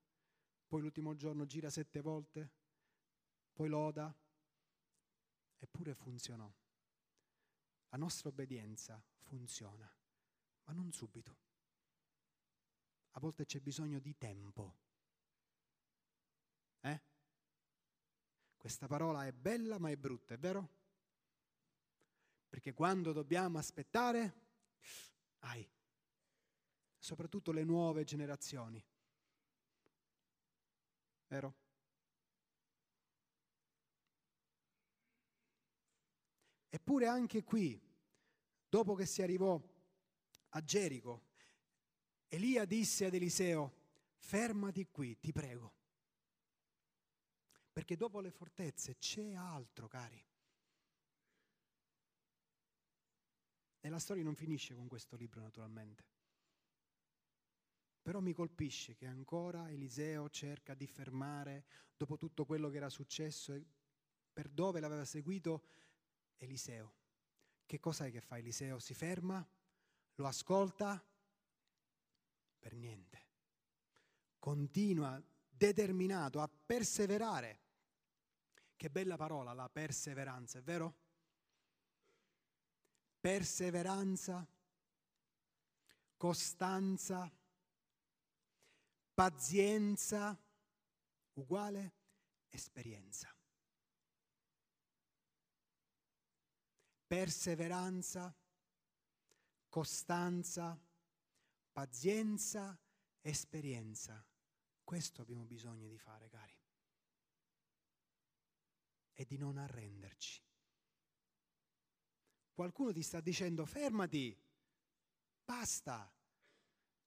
[0.68, 2.53] poi l'ultimo giorno gira sette volte,
[3.53, 4.14] poi loda,
[5.59, 6.49] eppure funzionò.
[7.88, 9.92] La nostra obbedienza funziona
[10.70, 11.37] ma non subito.
[13.14, 14.77] a volte c'è bisogno di tempo.
[16.81, 17.01] Eh?
[18.57, 20.79] Questa parola è bella ma è brutta, è vero?
[22.49, 24.49] Perché quando dobbiamo aspettare,
[25.40, 25.68] ai,
[26.98, 28.84] soprattutto le nuove generazioni,
[31.28, 31.54] vero?
[36.68, 37.80] Eppure anche qui,
[38.68, 39.60] dopo che si arrivò
[40.50, 41.28] a Gerico,
[42.28, 43.74] Elia disse ad Eliseo,
[44.18, 45.74] fermati qui, ti prego.
[47.72, 50.24] Perché dopo le fortezze c'è altro, cari.
[53.80, 56.04] E la storia non finisce con questo libro, naturalmente.
[58.02, 61.64] Però mi colpisce che ancora Eliseo cerca di fermare,
[61.96, 63.58] dopo tutto quello che era successo,
[64.32, 65.64] per dove l'aveva seguito
[66.36, 66.94] Eliseo.
[67.66, 68.78] Che cosa è che fa Eliseo?
[68.78, 69.46] Si ferma,
[70.14, 71.02] lo ascolta,
[72.58, 73.28] per niente.
[74.38, 77.60] Continua determinato a perseverare.
[78.76, 80.99] Che bella parola la perseveranza, è vero?
[83.20, 84.46] Perseveranza,
[86.16, 87.30] costanza,
[89.14, 90.38] pazienza,
[91.35, 91.92] uguale
[92.48, 93.35] esperienza.
[97.06, 98.35] Perseveranza,
[99.68, 100.78] costanza,
[101.72, 102.78] pazienza,
[103.20, 104.24] esperienza.
[104.83, 106.59] Questo abbiamo bisogno di fare, cari.
[109.12, 110.49] E di non arrenderci.
[112.61, 114.38] Qualcuno ti sta dicendo fermati,
[115.42, 116.12] basta,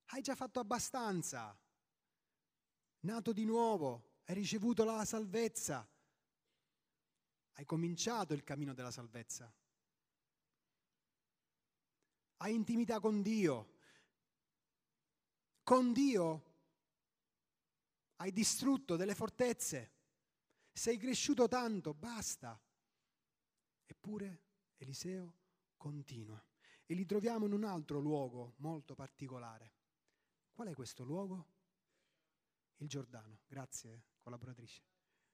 [0.06, 1.56] hai già fatto abbastanza,
[3.02, 5.88] nato di nuovo, hai ricevuto la salvezza,
[7.52, 9.54] hai cominciato il cammino della salvezza,
[12.38, 13.78] hai intimità con Dio,
[15.62, 16.56] con Dio
[18.16, 19.92] hai distrutto delle fortezze,
[20.72, 22.60] sei cresciuto tanto, basta.
[23.86, 24.42] Eppure
[24.78, 25.42] Eliseo
[25.84, 26.41] continua
[26.86, 29.74] e li troviamo in un altro luogo molto particolare.
[30.54, 31.48] Qual è questo luogo?
[32.78, 33.41] Il Giordano.
[33.48, 34.82] Grazie, collaboratrice.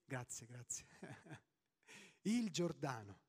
[0.04, 0.86] Grazie, grazie.
[2.22, 3.22] Il Giordano.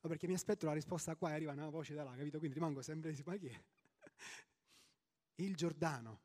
[0.00, 2.38] No, perché mi aspetto la risposta qua e arriva una voce da là, capito?
[2.38, 3.64] Quindi rimango sempre, ma chi è?
[5.44, 6.22] il Giordano.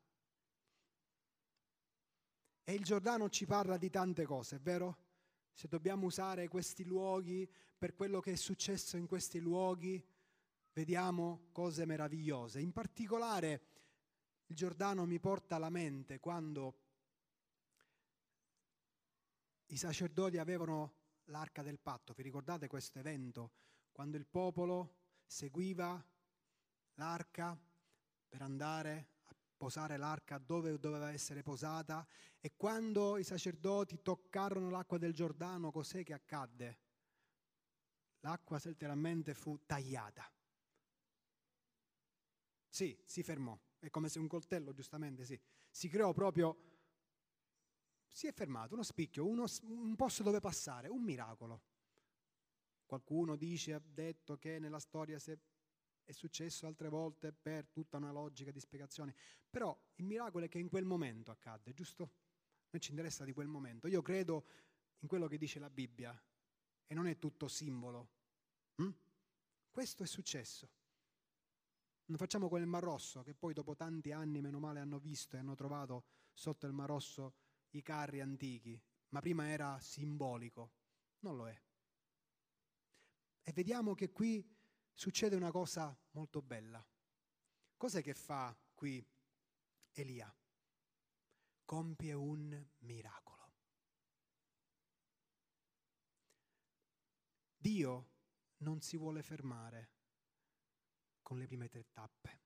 [2.64, 5.04] E il Giordano ci parla di tante cose, è vero?
[5.52, 10.02] Se dobbiamo usare questi luoghi per quello che è successo in questi luoghi,
[10.72, 12.60] vediamo cose meravigliose.
[12.60, 13.62] In particolare
[14.46, 16.80] il Giordano mi porta alla mente quando
[19.66, 22.12] i sacerdoti avevano l'arca del patto.
[22.14, 23.52] Vi ricordate questo evento?
[23.90, 26.02] Quando il popolo seguiva
[26.94, 27.58] l'arca
[28.28, 32.06] per andare a posare l'arca dove doveva essere posata
[32.38, 36.78] e quando i sacerdoti toccarono l'acqua del Giordano, cos'è che accadde?
[38.20, 40.30] L'acqua letteralmente fu tagliata.
[42.68, 43.58] Sì, si fermò.
[43.78, 45.40] È come se un coltello, giustamente, sì.
[45.70, 46.56] Si creò proprio,
[48.08, 51.62] si è fermato, uno spicchio, uno, un posto dove passare, un miracolo.
[52.86, 55.18] Qualcuno dice, ha detto che nella storia
[56.04, 59.14] è successo altre volte per tutta una logica di spiegazione,
[59.50, 62.10] però il miracolo è che in quel momento accadde, giusto?
[62.70, 63.86] Noi ci interessa di quel momento.
[63.86, 64.46] Io credo
[65.00, 66.18] in quello che dice la Bibbia
[66.86, 68.08] e non è tutto simbolo.
[68.76, 68.90] Hm?
[69.70, 70.70] Questo è successo.
[72.06, 75.36] Non facciamo come il Mar Rosso, che poi dopo tanti anni, meno male, hanno visto
[75.36, 77.34] e hanno trovato sotto il Mar Rosso
[77.70, 80.72] i carri antichi, ma prima era simbolico.
[81.20, 81.62] Non lo è.
[83.42, 84.44] E vediamo che qui
[84.92, 86.84] succede una cosa molto bella.
[87.76, 89.04] Cos'è che fa qui
[89.92, 90.34] Elia?
[91.64, 93.35] Compie un miracolo.
[97.66, 98.10] Dio
[98.58, 99.90] non si vuole fermare
[101.20, 102.42] con le prime tre tappe.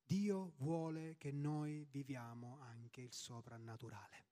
[0.00, 4.26] Dio vuole che noi viviamo anche il soprannaturale.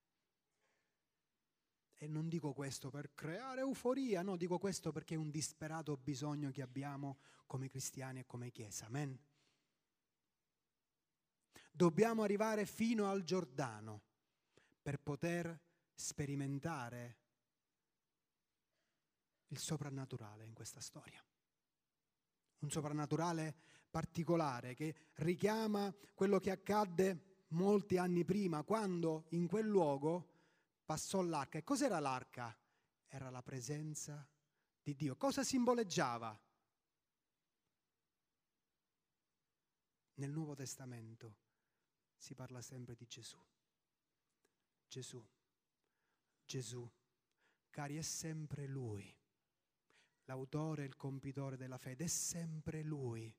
[1.97, 6.53] E non dico questo per creare euforia, no, dico questo perché è un disperato bisogno
[6.53, 8.87] che abbiamo come cristiani e come Chiesa.
[8.87, 9.21] Amen.
[11.73, 14.03] Dobbiamo arrivare fino al Giordano
[14.81, 15.61] per poter
[15.97, 17.20] sperimentare
[19.51, 21.23] il soprannaturale in questa storia.
[22.61, 23.55] Un soprannaturale
[23.91, 30.29] particolare che richiama quello che accadde molti anni prima, quando in quel luogo
[30.85, 31.59] passò l'arca.
[31.59, 32.57] E cos'era l'arca?
[33.07, 34.27] Era la presenza
[34.83, 35.17] di Dio.
[35.17, 36.39] Cosa simboleggiava?
[40.15, 41.39] Nel Nuovo Testamento
[42.17, 43.39] si parla sempre di Gesù.
[44.87, 45.27] Gesù,
[46.45, 46.89] Gesù,
[47.71, 49.20] cari, è sempre Lui.
[50.31, 53.35] L'autore e il compitore della fede è sempre Lui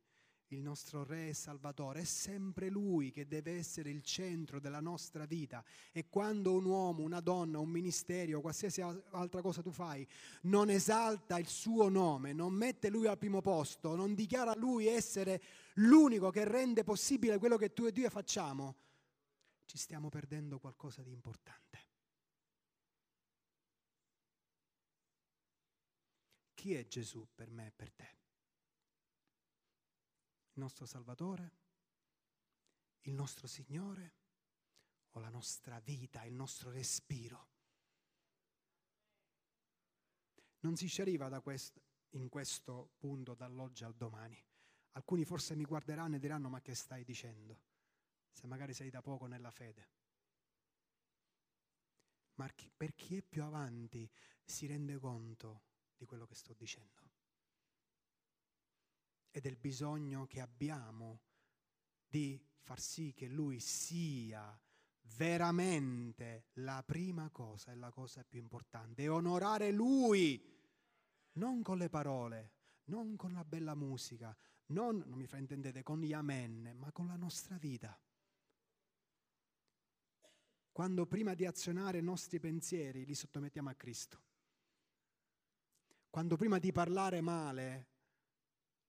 [0.50, 5.24] il nostro Re e Salvatore, è sempre Lui che deve essere il centro della nostra
[5.24, 5.64] vita.
[5.94, 10.06] E quando un uomo, una donna, un ministero, qualsiasi altra cosa tu fai,
[10.42, 15.42] non esalta il suo nome, non mette Lui al primo posto, non dichiara Lui essere
[15.76, 18.76] l'unico che rende possibile quello che tu e Dio facciamo,
[19.64, 21.81] ci stiamo perdendo qualcosa di importante.
[26.62, 28.20] Chi è Gesù per me e per te?
[30.54, 31.52] il nostro Salvatore,
[33.06, 34.14] il nostro Signore
[35.14, 37.50] o la nostra vita, il nostro respiro.
[40.60, 41.82] Non si ci arriva questo,
[42.12, 44.40] in questo punto dall'oggi al domani.
[44.92, 47.60] Alcuni forse mi guarderanno e diranno ma che stai dicendo?
[48.30, 49.90] Se magari sei da poco nella fede.
[52.36, 52.48] Ma
[52.78, 54.08] per chi è più avanti
[54.46, 55.70] si rende conto
[56.02, 57.10] di quello che sto dicendo
[59.30, 61.20] e del bisogno che abbiamo
[62.08, 64.60] di far sì che Lui sia
[65.16, 70.44] veramente la prima cosa e la cosa più importante, e onorare Lui,
[71.34, 72.54] non con le parole,
[72.86, 74.36] non con la bella musica,
[74.68, 77.98] non, non mi fraintendete, con gli amen, ma con la nostra vita.
[80.72, 84.31] Quando prima di azionare i nostri pensieri li sottomettiamo a Cristo.
[86.12, 87.88] Quando prima di parlare male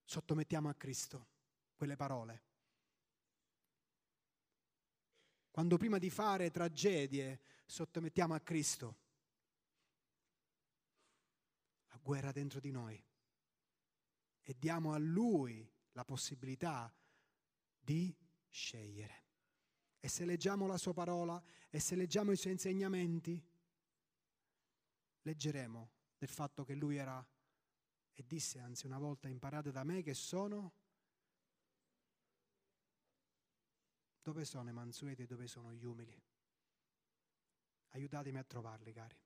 [0.03, 1.27] sottomettiamo a Cristo
[1.73, 2.43] quelle parole.
[5.49, 8.97] Quando prima di fare tragedie sottomettiamo a Cristo
[11.87, 13.01] la guerra dentro di noi
[14.41, 16.93] e diamo a Lui la possibilità
[17.79, 18.13] di
[18.49, 19.23] scegliere.
[20.01, 23.41] E se leggiamo la sua parola e se leggiamo i suoi insegnamenti,
[25.21, 27.25] leggeremo del fatto che Lui era
[28.13, 30.71] e disse anzi una volta imparate da me che sono
[34.21, 36.17] dove sono i mansueti e dove sono gli umili?
[37.89, 39.19] Aiutatemi a trovarli cari.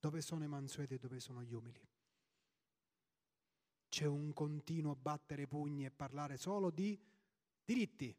[0.00, 1.86] Dove sono i mansueti e dove sono gli umili?
[3.90, 6.98] C'è un continuo battere pugni e parlare solo di
[7.62, 8.16] diritti.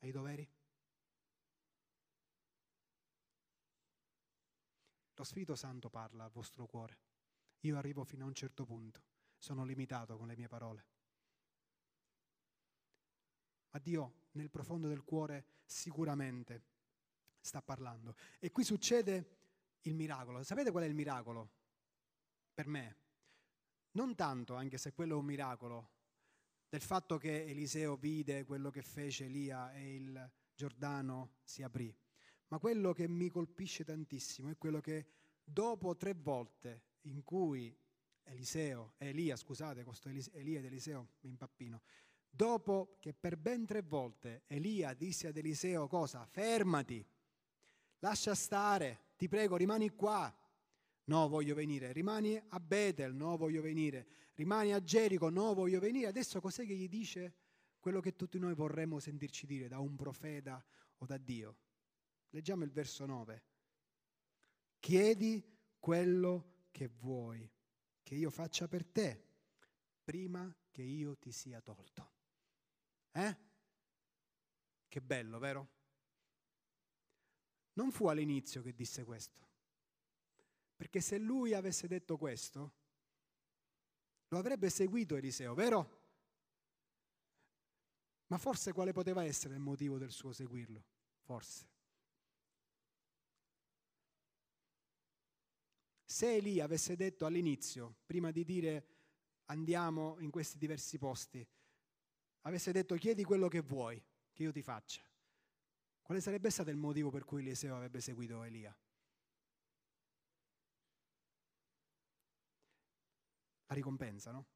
[0.00, 0.57] E i doveri
[5.18, 6.98] lo Spirito Santo parla al vostro cuore
[7.60, 9.02] io arrivo fino a un certo punto,
[9.36, 10.84] sono limitato con le mie parole.
[13.70, 16.62] Ma Dio nel profondo del cuore sicuramente
[17.40, 18.14] sta parlando.
[18.38, 19.36] E qui succede
[19.82, 20.42] il miracolo.
[20.42, 21.50] Sapete qual è il miracolo?
[22.54, 22.96] Per me.
[23.92, 25.90] Non tanto, anche se quello è un miracolo,
[26.68, 31.94] del fatto che Eliseo vide quello che fece Elia e il Giordano si aprì.
[32.48, 35.06] Ma quello che mi colpisce tantissimo è quello che
[35.44, 37.76] dopo tre volte in cui
[38.24, 41.82] Eliseo, Elia, scusate, questo Elia ed Eliseo mi impappino,
[42.28, 46.26] dopo che per ben tre volte Elia disse ad Eliseo cosa?
[46.26, 47.04] Fermati,
[48.00, 50.32] lascia stare, ti prego, rimani qua.
[51.04, 51.92] No, voglio venire.
[51.92, 54.06] Rimani a Betel, no, voglio venire.
[54.34, 56.06] Rimani a Gerico, no, voglio venire.
[56.06, 57.34] Adesso cos'è che gli dice
[57.80, 60.62] quello che tutti noi vorremmo sentirci dire da un profeta
[60.98, 61.56] o da Dio?
[62.30, 63.44] Leggiamo il verso 9.
[64.78, 65.42] Chiedi
[65.78, 67.50] quello che vuoi
[68.02, 69.26] che io faccia per te
[70.04, 72.12] prima che io ti sia tolto.
[73.12, 73.36] Eh?
[74.88, 75.68] Che bello, vero?
[77.74, 79.46] Non fu all'inizio che disse questo,
[80.74, 82.74] perché se lui avesse detto questo,
[84.28, 85.96] lo avrebbe seguito Eliseo, vero?
[88.28, 90.84] Ma forse quale poteva essere il motivo del suo seguirlo?
[91.20, 91.77] Forse.
[96.18, 98.86] Se Elia avesse detto all'inizio, prima di dire
[99.44, 101.46] andiamo in questi diversi posti,
[102.40, 104.02] avesse detto chiedi quello che vuoi,
[104.32, 105.00] che io ti faccia,
[106.02, 108.76] quale sarebbe stato il motivo per cui Eliseo avrebbe seguito Elia?
[113.66, 114.46] La ricompensa, no?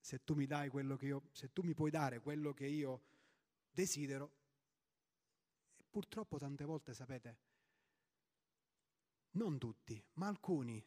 [0.00, 3.04] Se tu mi dai quello che io, se tu mi puoi dare quello che io
[3.70, 4.32] desidero,
[5.88, 7.38] purtroppo tante volte, sapete,
[9.36, 10.84] non tutti, ma alcuni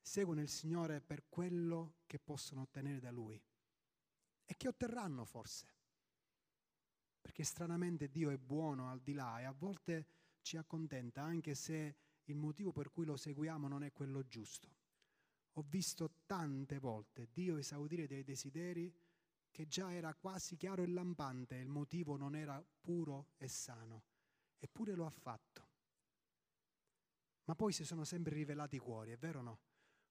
[0.00, 3.40] seguono il Signore per quello che possono ottenere da Lui
[4.44, 5.70] e che otterranno forse.
[7.20, 10.06] Perché stranamente Dio è buono al di là e a volte
[10.42, 14.80] ci accontenta anche se il motivo per cui lo seguiamo non è quello giusto.
[15.52, 18.92] Ho visto tante volte Dio esaudire dei desideri
[19.50, 24.04] che già era quasi chiaro e lampante, il motivo non era puro e sano,
[24.58, 25.71] eppure lo ha fatto.
[27.44, 29.60] Ma poi si sono sempre rivelati i cuori, è vero o no?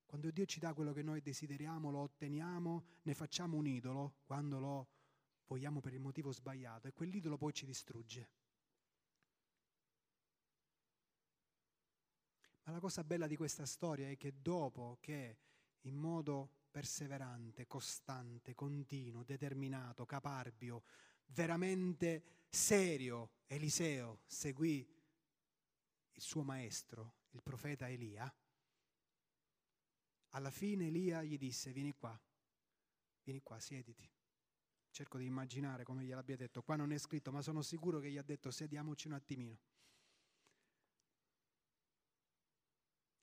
[0.05, 4.59] Quando Dio ci dà quello che noi desideriamo, lo otteniamo, ne facciamo un idolo, quando
[4.59, 4.89] lo
[5.47, 8.29] vogliamo per il motivo sbagliato, e quell'idolo poi ci distrugge.
[12.63, 15.37] Ma la cosa bella di questa storia è che dopo che
[15.81, 20.83] in modo perseverante, costante, continuo, determinato, caparbio,
[21.27, 24.85] veramente serio, Eliseo seguì
[26.11, 28.33] il suo maestro, il profeta Elia,
[30.29, 32.19] alla fine Elia gli disse vieni qua,
[33.23, 34.09] vieni qua, siediti.
[34.89, 38.17] Cerco di immaginare come gliel'abbia detto, qua non è scritto, ma sono sicuro che gli
[38.17, 39.59] ha detto sediamoci un attimino.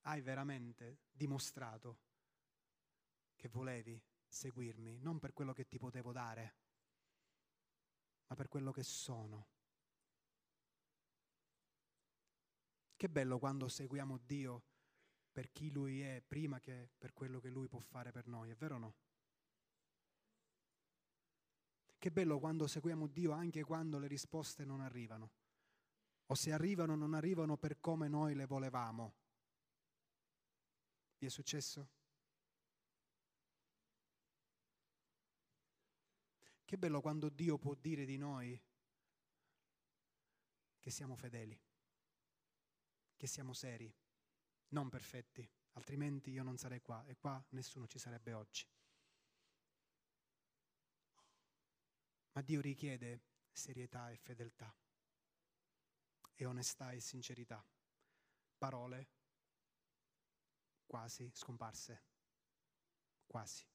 [0.03, 1.99] Hai veramente dimostrato
[3.37, 6.57] che volevi seguirmi, non per quello che ti potevo dare,
[8.27, 9.58] ma per quello che sono.
[12.99, 14.65] Che bello quando seguiamo Dio
[15.31, 18.57] per chi Lui è prima che per quello che Lui può fare per noi, è
[18.57, 18.95] vero o no?
[21.97, 25.31] Che bello quando seguiamo Dio anche quando le risposte non arrivano,
[26.27, 29.15] o se arrivano non arrivano per come noi le volevamo.
[31.19, 31.89] Vi è successo?
[36.65, 38.61] Che bello quando Dio può dire di noi
[40.81, 41.57] che siamo fedeli,
[43.19, 43.95] che siamo seri,
[44.69, 48.67] non perfetti, altrimenti io non sarei qua e qua nessuno ci sarebbe oggi.
[52.33, 54.75] Ma Dio richiede serietà e fedeltà
[56.35, 57.63] e onestà e sincerità,
[58.57, 59.09] parole
[60.87, 62.03] quasi scomparse,
[63.27, 63.67] quasi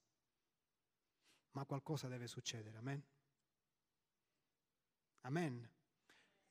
[1.53, 3.03] ma qualcosa deve succedere, amen?
[5.21, 5.69] Amen.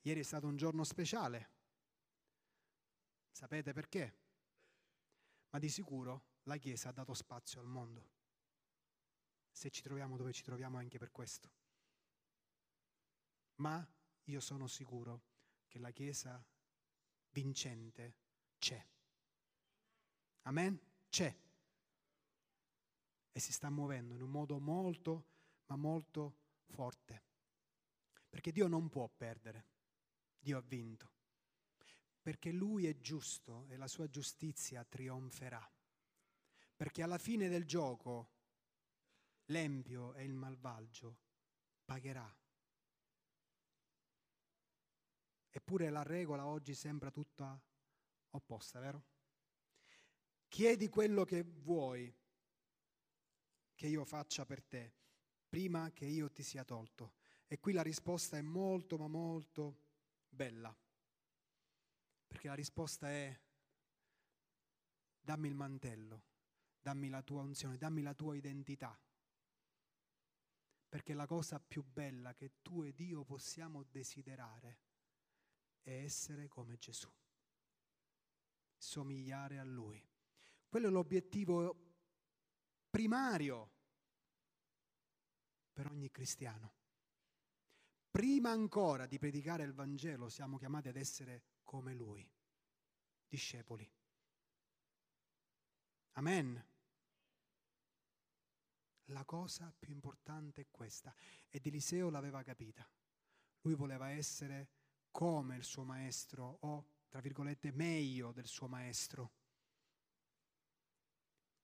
[0.03, 1.52] Ieri è stato un giorno speciale.
[3.33, 4.19] Sapete perché?
[5.51, 8.11] Ma di sicuro la Chiesa ha dato spazio al mondo.
[9.51, 11.51] Se ci troviamo dove ci troviamo anche per questo.
[13.57, 13.85] Ma
[14.25, 15.23] io sono sicuro
[15.67, 16.45] che la Chiesa
[17.31, 18.15] vincente
[18.59, 18.87] c'è.
[20.43, 20.81] Amen?
[21.09, 21.37] C'è
[23.33, 25.27] e si sta muovendo in un modo molto,
[25.67, 27.23] ma molto forte.
[28.29, 29.67] Perché Dio non può perdere,
[30.39, 31.12] Dio ha vinto.
[32.23, 35.69] Perché Lui è giusto e la sua giustizia trionferà.
[36.77, 38.31] Perché alla fine del gioco
[39.47, 41.19] l'empio e il malvagio
[41.85, 42.33] pagherà.
[45.51, 47.61] Eppure la regola oggi sembra tutta
[48.31, 49.05] opposta, vero?
[50.49, 52.15] Chiedi quello che vuoi
[53.75, 54.93] che io faccia per te
[55.49, 57.15] prima che io ti sia tolto?
[57.47, 59.77] E qui la risposta è molto, ma molto
[60.29, 60.75] bella.
[62.33, 63.39] Perché la risposta è
[65.21, 66.25] dammi il mantello,
[66.81, 68.99] dammi la tua unzione, dammi la tua identità.
[70.89, 74.79] Perché la cosa più bella che tu ed io possiamo desiderare
[75.83, 77.13] è essere come Gesù,
[78.79, 80.03] somigliare a Lui.
[80.71, 81.77] Quello è l'obiettivo
[82.89, 83.71] primario
[85.71, 86.77] per ogni cristiano.
[88.11, 92.31] Prima ancora di predicare il Vangelo siamo chiamati ad essere come Lui,
[93.27, 93.91] discepoli.
[96.17, 96.63] Amen.
[99.05, 101.15] La cosa più importante è questa
[101.49, 102.87] ed Eliseo l'aveva capita.
[103.63, 104.69] Lui voleva essere
[105.11, 109.33] come il suo maestro o, tra virgolette, meglio del suo maestro.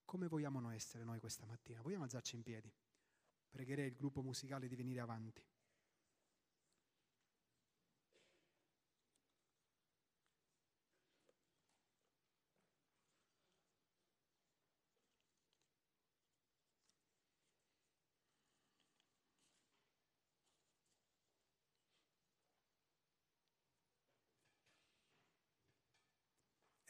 [0.06, 1.82] Come vogliamo noi essere noi questa mattina?
[1.82, 2.72] Vogliamo alzarci in piedi?
[3.50, 5.44] Pregherei il gruppo musicale di venire avanti.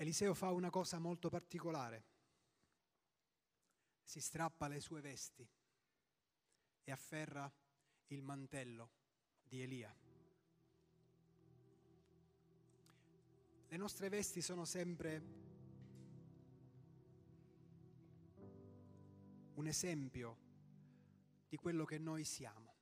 [0.00, 2.04] Eliseo fa una cosa molto particolare
[4.08, 5.46] si strappa le sue vesti
[6.82, 7.52] e afferra
[8.06, 8.90] il mantello
[9.42, 9.94] di Elia.
[13.68, 15.22] Le nostre vesti sono sempre
[19.56, 20.38] un esempio
[21.50, 22.76] di quello che noi siamo.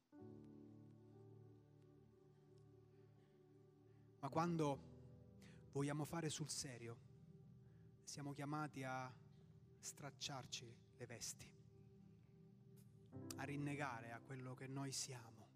[4.20, 4.95] Ma quando
[5.76, 6.96] vogliamo fare sul serio,
[8.02, 9.14] siamo chiamati a
[9.78, 11.52] stracciarci le vesti.
[13.38, 15.48] a rinnegare a quello che noi siamo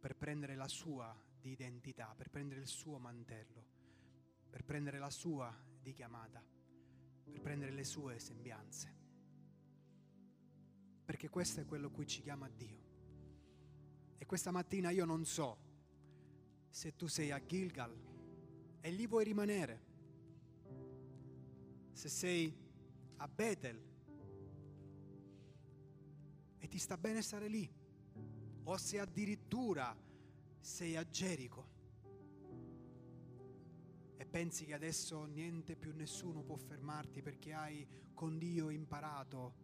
[0.00, 3.66] per prendere la sua di identità, per prendere il suo mantello,
[4.48, 6.42] per prendere la sua di chiamata,
[7.30, 8.94] per prendere le sue sembianze.
[11.04, 12.82] Perché questo è quello a cui ci chiama Dio.
[14.16, 15.67] E questa mattina io non so
[16.78, 17.92] se tu sei a Gilgal
[18.80, 19.82] e lì vuoi rimanere,
[21.90, 22.56] se sei
[23.16, 23.82] a Bethel
[26.56, 27.68] e ti sta bene stare lì,
[28.62, 29.92] o se addirittura
[30.60, 31.66] sei a Gerico
[34.16, 39.54] e pensi che adesso niente più nessuno può fermarti perché hai con Dio imparato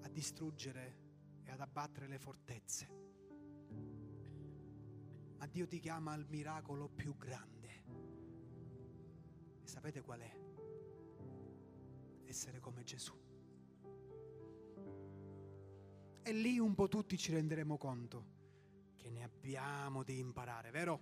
[0.00, 0.96] a distruggere
[1.44, 3.15] e ad abbattere le fortezze.
[5.38, 7.84] Ma Dio ti chiama al miracolo più grande.
[9.62, 10.40] E sapete qual è?
[12.24, 13.14] Essere come Gesù.
[16.22, 18.34] E lì un po' tutti ci renderemo conto
[18.96, 21.00] che ne abbiamo di imparare, vero?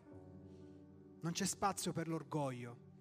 [1.21, 2.93] Non c'è spazio per l'orgoglio,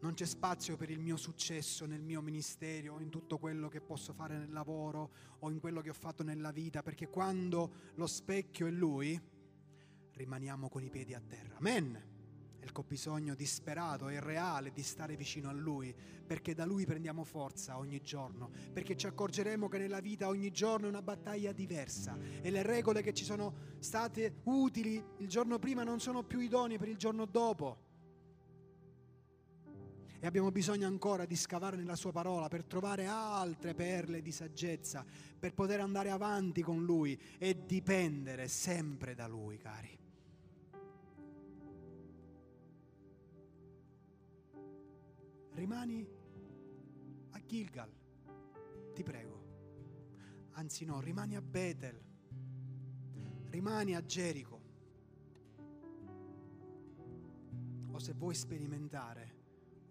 [0.00, 4.12] non c'è spazio per il mio successo nel mio ministero in tutto quello che posso
[4.12, 8.66] fare nel lavoro o in quello che ho fatto nella vita, perché quando lo specchio
[8.66, 9.20] è Lui,
[10.16, 11.56] rimaniamo con i piedi a terra.
[11.58, 12.14] Amen.
[12.58, 15.94] Ecco bisogno disperato e reale di stare vicino a Lui,
[16.26, 20.86] perché da Lui prendiamo forza ogni giorno, perché ci accorgeremo che nella vita ogni giorno
[20.86, 25.84] è una battaglia diversa e le regole che ci sono state utili il giorno prima
[25.84, 27.84] non sono più idonee per il giorno dopo.
[30.18, 35.04] E abbiamo bisogno ancora di scavare nella sua parola per trovare altre perle di saggezza,
[35.38, 40.05] per poter andare avanti con Lui e dipendere sempre da Lui, cari.
[45.56, 46.06] Rimani
[47.30, 47.90] a Gilgal,
[48.92, 49.44] ti prego.
[50.52, 51.98] Anzi no, rimani a Betel,
[53.48, 54.60] rimani a Gerico.
[57.90, 59.34] O se vuoi sperimentare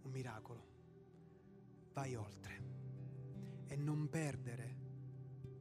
[0.04, 0.68] un miracolo,
[1.94, 2.64] vai oltre
[3.66, 4.78] e non perdere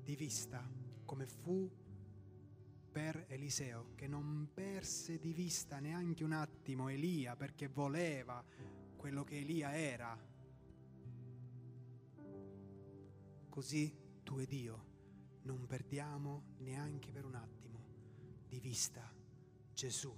[0.02, 0.62] di vista
[1.06, 1.70] come fu
[2.92, 8.44] per Eliseo, che non perse di vista neanche un attimo Elia perché voleva
[9.04, 10.18] quello che Elia era.
[13.50, 14.84] Così tu ed io
[15.42, 17.84] non perdiamo neanche per un attimo
[18.48, 19.14] di vista
[19.74, 20.10] Gesù,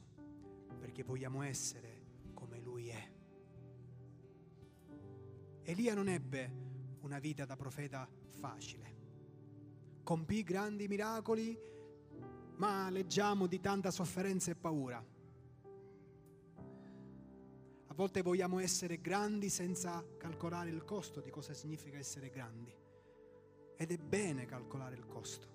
[0.78, 3.12] perché vogliamo essere come Lui è.
[5.62, 8.08] Elia non ebbe una vita da profeta
[8.38, 8.96] facile,
[10.04, 11.58] compì grandi miracoli,
[12.58, 15.04] ma leggiamo di tanta sofferenza e paura
[17.96, 22.72] volte vogliamo essere grandi senza calcolare il costo di cosa significa essere grandi.
[23.74, 25.54] Ed è bene calcolare il costo.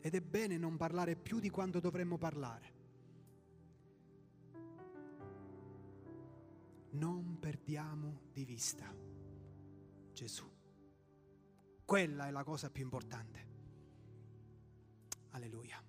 [0.00, 2.72] Ed è bene non parlare più di quanto dovremmo parlare.
[6.90, 8.94] Non perdiamo di vista
[10.12, 10.48] Gesù.
[11.86, 13.46] Quella è la cosa più importante.
[15.30, 15.82] Alleluia.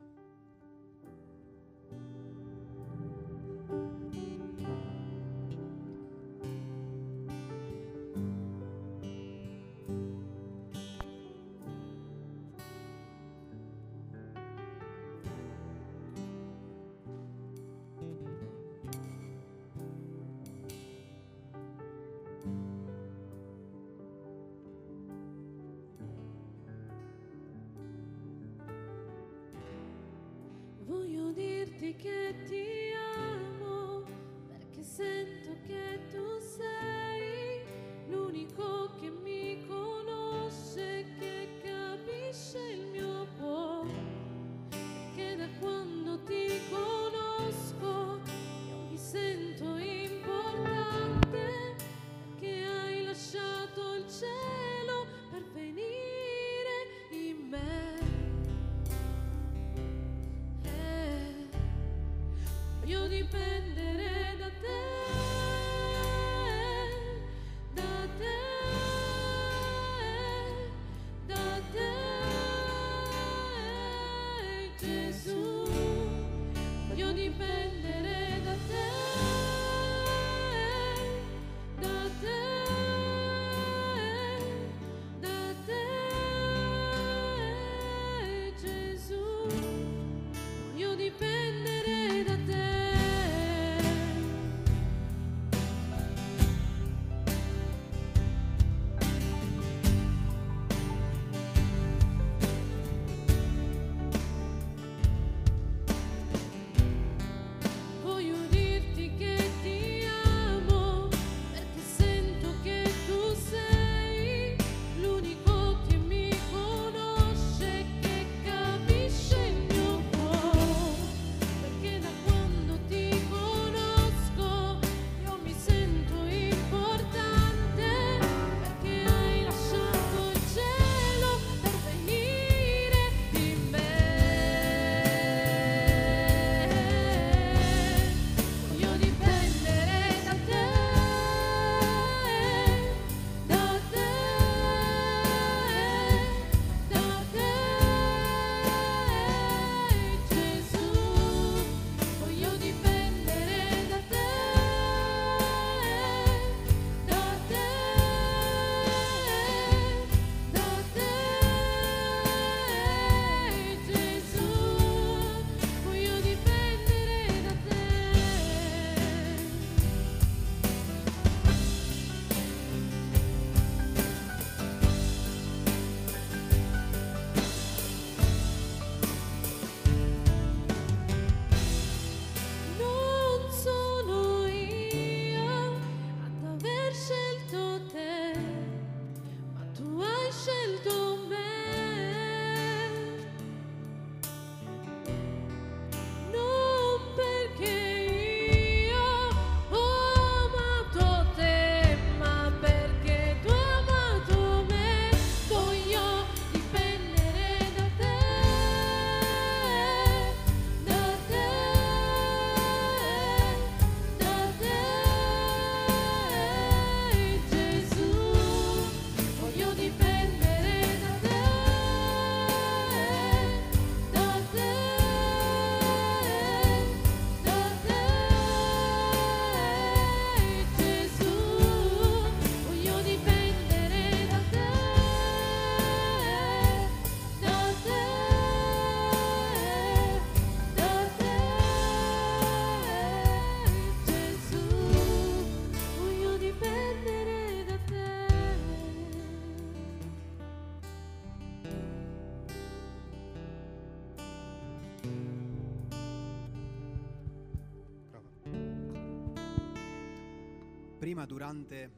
[261.26, 261.92] Durante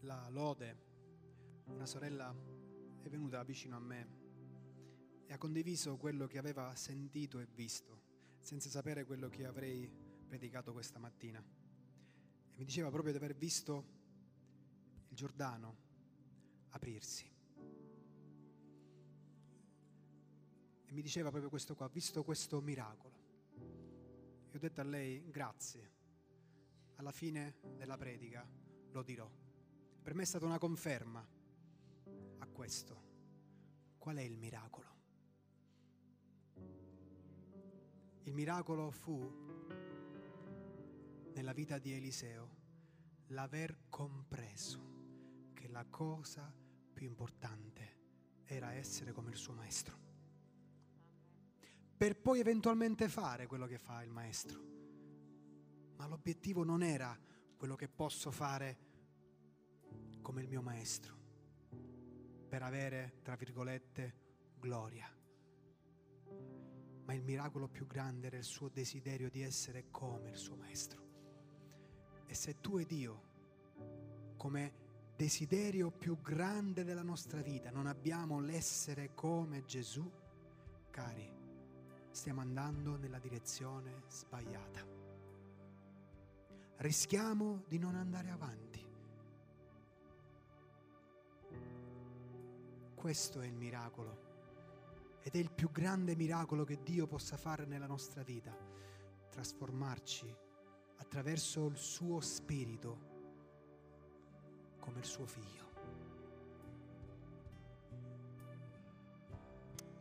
[0.00, 0.76] la lode,
[1.66, 2.34] una sorella
[3.02, 4.08] è venuta vicino a me
[5.26, 8.00] e ha condiviso quello che aveva sentito e visto,
[8.40, 9.90] senza sapere quello che avrei
[10.26, 11.38] predicato questa mattina.
[11.38, 13.84] E mi diceva proprio di aver visto
[15.08, 15.76] il Giordano
[16.70, 17.30] aprirsi.
[20.86, 23.14] E mi diceva proprio questo qua, visto questo miracolo.
[24.50, 25.93] E ho detto a lei, grazie.
[26.96, 28.46] Alla fine della predica
[28.90, 29.30] lo dirò.
[30.02, 31.26] Per me è stata una conferma
[32.38, 33.02] a questo.
[33.98, 34.92] Qual è il miracolo?
[38.24, 39.42] Il miracolo fu
[41.34, 42.62] nella vita di Eliseo
[43.28, 46.54] l'aver compreso che la cosa
[46.92, 48.02] più importante
[48.44, 49.98] era essere come il suo maestro.
[51.96, 54.73] Per poi eventualmente fare quello che fa il maestro.
[55.96, 57.18] Ma l'obiettivo non era
[57.56, 58.78] quello che posso fare
[60.20, 61.16] come il mio maestro,
[62.48, 64.14] per avere, tra virgolette,
[64.58, 65.10] gloria.
[67.04, 71.02] Ma il miracolo più grande era il suo desiderio di essere come il suo maestro.
[72.26, 73.22] E se tu ed io,
[74.36, 74.72] come
[75.16, 80.10] desiderio più grande della nostra vita, non abbiamo l'essere come Gesù,
[80.90, 81.30] cari,
[82.10, 84.93] stiamo andando nella direzione sbagliata.
[86.84, 88.86] Rischiamo di non andare avanti.
[92.94, 97.86] Questo è il miracolo ed è il più grande miracolo che Dio possa fare nella
[97.86, 98.54] nostra vita,
[99.30, 100.36] trasformarci
[100.96, 102.98] attraverso il suo spirito
[104.78, 105.64] come il suo figlio.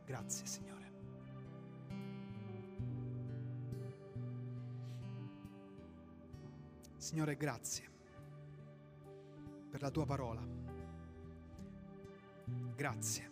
[0.04, 0.73] Grazie Signore.
[7.04, 7.84] Signore, grazie
[9.70, 10.41] per la tua parola.
[12.74, 13.30] Grazie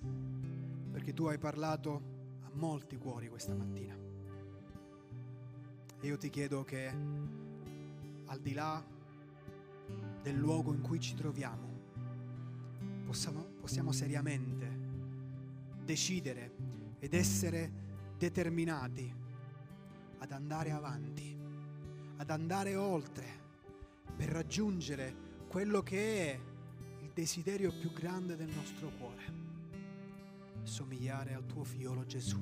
[0.91, 2.01] perché tu hai parlato
[2.41, 3.95] a molti cuori questa mattina.
[6.01, 6.87] E io ti chiedo che
[8.25, 8.85] al di là
[10.21, 11.69] del luogo in cui ci troviamo,
[13.05, 14.79] possiamo, possiamo seriamente
[15.85, 16.55] decidere
[16.99, 17.71] ed essere
[18.17, 19.15] determinati
[20.17, 21.39] ad andare avanti,
[22.17, 23.40] ad andare oltre
[24.21, 25.15] per raggiungere
[25.47, 26.39] quello che è
[27.01, 29.33] il desiderio più grande del nostro cuore,
[30.61, 32.39] somigliare al tuo figliolo Gesù,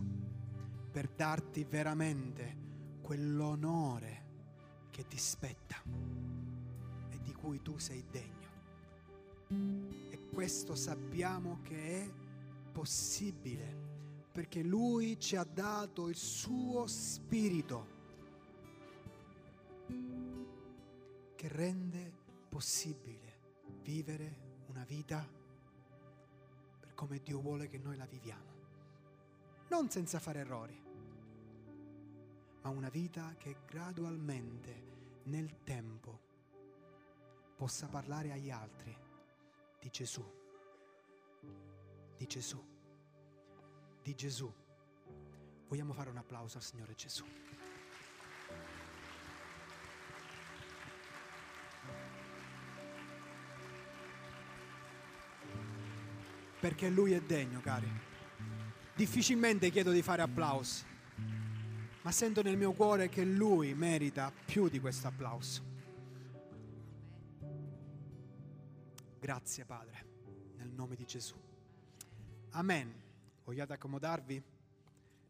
[0.92, 2.68] per darti veramente
[3.02, 4.26] quell'onore
[4.90, 5.82] che ti spetta
[7.40, 8.48] cui tu sei degno.
[10.12, 12.12] E questo sappiamo che è
[12.72, 13.88] possibile
[14.32, 17.98] perché Lui ci ha dato il suo spirito
[21.40, 22.12] che rende
[22.50, 23.40] possibile
[23.82, 25.26] vivere una vita
[26.82, 28.58] per come Dio vuole che noi la viviamo.
[29.70, 30.78] Non senza fare errori,
[32.62, 36.20] ma una vita che gradualmente nel tempo
[37.56, 38.94] possa parlare agli altri
[39.80, 40.26] di Gesù,
[42.18, 42.62] di Gesù,
[44.02, 44.54] di Gesù.
[45.70, 47.24] Vogliamo fare un applauso al Signore Gesù.
[56.60, 57.90] Perché Lui è degno, cari.
[58.96, 60.84] Difficilmente chiedo di fare applausi,
[62.02, 65.62] ma sento nel mio cuore che Lui merita più di questo applauso.
[69.20, 70.06] Grazie Padre,
[70.58, 71.36] nel nome di Gesù.
[72.52, 72.94] Amen.
[73.46, 74.36] Vogliate accomodarvi?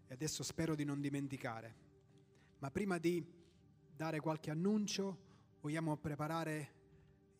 [0.08, 1.76] E adesso spero di non dimenticare.
[2.60, 3.24] Ma prima di
[3.96, 5.18] dare qualche annuncio,
[5.62, 6.79] vogliamo preparare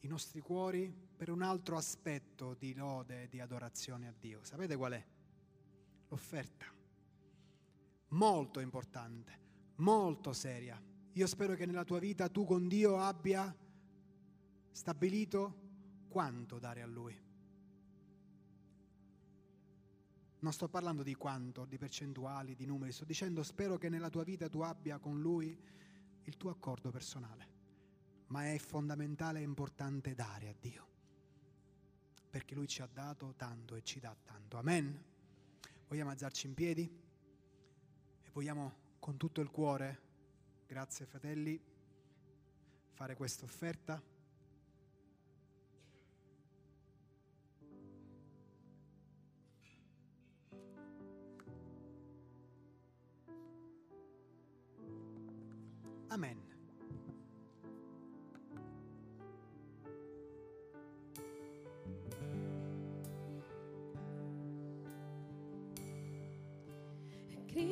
[0.02, 4.40] i nostri cuori per un altro aspetto di lode e di adorazione a Dio.
[4.44, 5.06] Sapete qual è?
[6.08, 6.66] L'offerta.
[8.10, 9.40] Molto importante,
[9.76, 10.82] molto seria.
[11.14, 13.54] Io spero che nella tua vita tu con Dio abbia
[14.72, 15.68] stabilito
[16.08, 17.28] quanto dare a Lui.
[20.40, 24.24] Non sto parlando di quanto, di percentuali, di numeri, sto dicendo spero che nella tua
[24.24, 25.56] vita tu abbia con Lui
[26.24, 27.59] il tuo accordo personale.
[28.30, 30.88] Ma è fondamentale e importante dare a Dio,
[32.30, 34.58] perché Lui ci ha dato tanto e ci dà tanto.
[34.58, 35.04] Amen.
[35.88, 36.84] Vogliamo alzarci in piedi
[38.22, 40.02] e vogliamo con tutto il cuore,
[40.68, 41.60] grazie fratelli,
[42.92, 44.00] fare questa offerta.
[56.10, 56.49] Amen.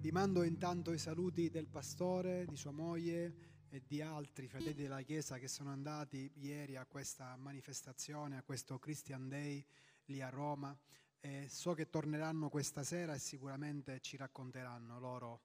[0.00, 5.02] Vi mando intanto i saluti del pastore, di sua moglie e di altri fratelli della
[5.02, 9.66] Chiesa che sono andati ieri a questa manifestazione, a questo Christian Day
[10.04, 10.78] lì a Roma.
[11.18, 15.42] E so che torneranno questa sera e sicuramente ci racconteranno loro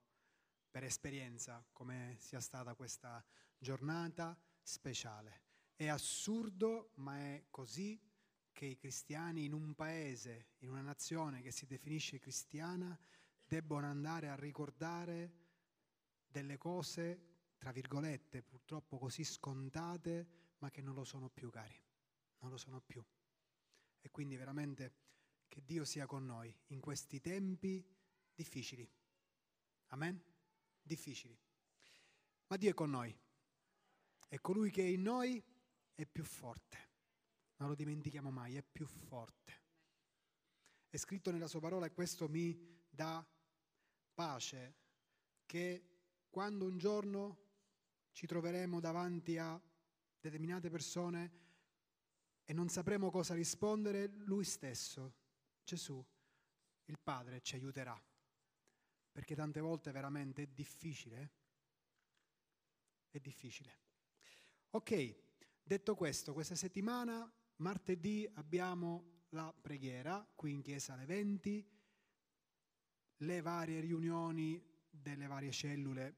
[0.70, 3.26] per esperienza come sia stata questa
[3.58, 5.42] giornata speciale.
[5.76, 8.00] È assurdo, ma è così
[8.52, 12.96] che i cristiani in un paese, in una nazione che si definisce cristiana,
[13.54, 15.32] debbono andare a ricordare
[16.26, 21.80] delle cose, tra virgolette, purtroppo così scontate, ma che non lo sono più, cari.
[22.40, 23.06] Non lo sono più.
[24.02, 24.96] E quindi veramente
[25.48, 27.86] che Dio sia con noi in questi tempi
[28.34, 28.92] difficili.
[29.90, 30.20] Amen?
[30.82, 31.38] Difficili.
[32.48, 33.16] Ma Dio è con noi.
[34.30, 35.44] E colui che è in noi
[35.94, 36.90] è più forte.
[37.58, 39.62] Non lo dimentichiamo mai, è più forte.
[40.90, 43.24] È scritto nella sua parola e questo mi dà
[44.14, 44.76] pace
[45.46, 45.94] che
[46.30, 47.42] quando un giorno
[48.12, 49.60] ci troveremo davanti a
[50.20, 51.42] determinate persone
[52.46, 55.16] e non sapremo cosa rispondere, lui stesso,
[55.64, 56.04] Gesù,
[56.86, 58.02] il Padre, ci aiuterà.
[59.12, 61.32] Perché tante volte veramente è difficile.
[63.10, 63.80] È difficile.
[64.72, 65.16] Ok,
[65.62, 71.73] detto questo, questa settimana, martedì, abbiamo la preghiera qui in chiesa alle 20,
[73.24, 76.18] le varie riunioni delle varie cellule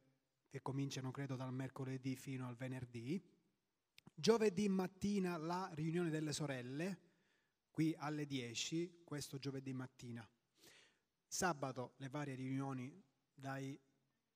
[0.50, 3.22] che cominciano credo dal mercoledì fino al venerdì.
[4.14, 7.00] Giovedì mattina la riunione delle sorelle,
[7.70, 10.28] qui alle 10, questo giovedì mattina.
[11.28, 13.04] Sabato le varie riunioni
[13.34, 13.78] dai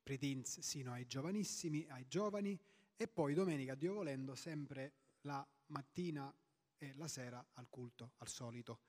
[0.03, 2.59] preteens sino ai giovanissimi, ai giovani
[2.95, 6.34] e poi domenica, Dio volendo, sempre la mattina
[6.78, 8.89] e la sera al culto, al solito.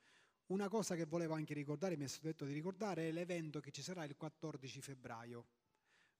[0.50, 3.70] Una cosa che volevo anche ricordare, mi è stato detto di ricordare, è l'evento che
[3.70, 5.46] ci sarà il 14 febbraio.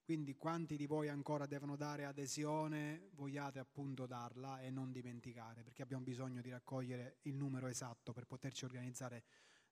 [0.05, 5.83] Quindi quanti di voi ancora devono dare adesione, vogliate appunto darla e non dimenticare, perché
[5.83, 9.24] abbiamo bisogno di raccogliere il numero esatto per poterci organizzare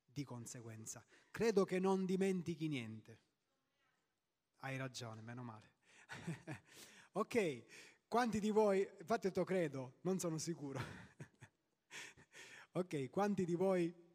[0.04, 1.06] di conseguenza.
[1.30, 3.18] Credo che non dimentichi niente.
[4.58, 5.70] Hai ragione, meno male.
[7.12, 10.80] ok, quanti di voi, infatti ho detto credo, non sono sicuro.
[12.72, 14.06] ok, quanti di voi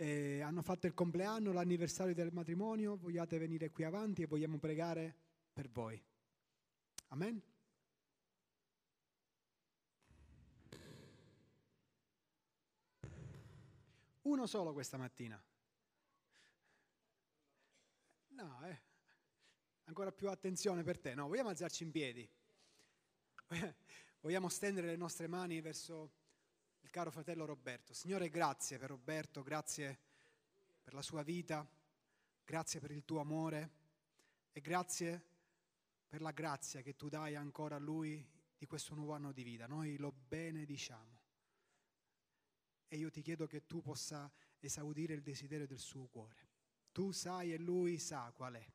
[0.00, 5.14] eh, hanno fatto il compleanno, l'anniversario del matrimonio, vogliate venire qui avanti e vogliamo pregare
[5.52, 6.02] per voi.
[7.08, 7.42] Amen?
[14.22, 15.42] Uno solo questa mattina.
[18.28, 18.80] No, eh.
[19.84, 21.14] Ancora più attenzione per te.
[21.14, 22.26] No, vogliamo alzarci in piedi.
[24.22, 26.12] Vogliamo stendere le nostre mani verso
[26.80, 27.94] il caro fratello Roberto.
[27.94, 29.98] Signore, grazie per Roberto, grazie
[30.82, 31.68] per la sua vita,
[32.44, 33.70] grazie per il tuo amore
[34.52, 35.24] e grazie
[36.08, 38.26] per la grazia che tu dai ancora a lui
[38.58, 39.66] di questo nuovo anno di vita.
[39.66, 41.18] Noi lo benediciamo.
[42.88, 46.48] E io ti chiedo che tu possa esaudire il desiderio del suo cuore.
[46.92, 48.66] Tu sai e lui sa qual è.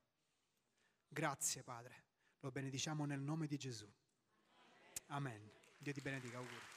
[1.07, 2.03] Grazie Padre,
[2.39, 3.91] lo benediciamo nel nome di Gesù.
[5.07, 5.51] Amen.
[5.77, 6.74] Dio ti benedica, auguri.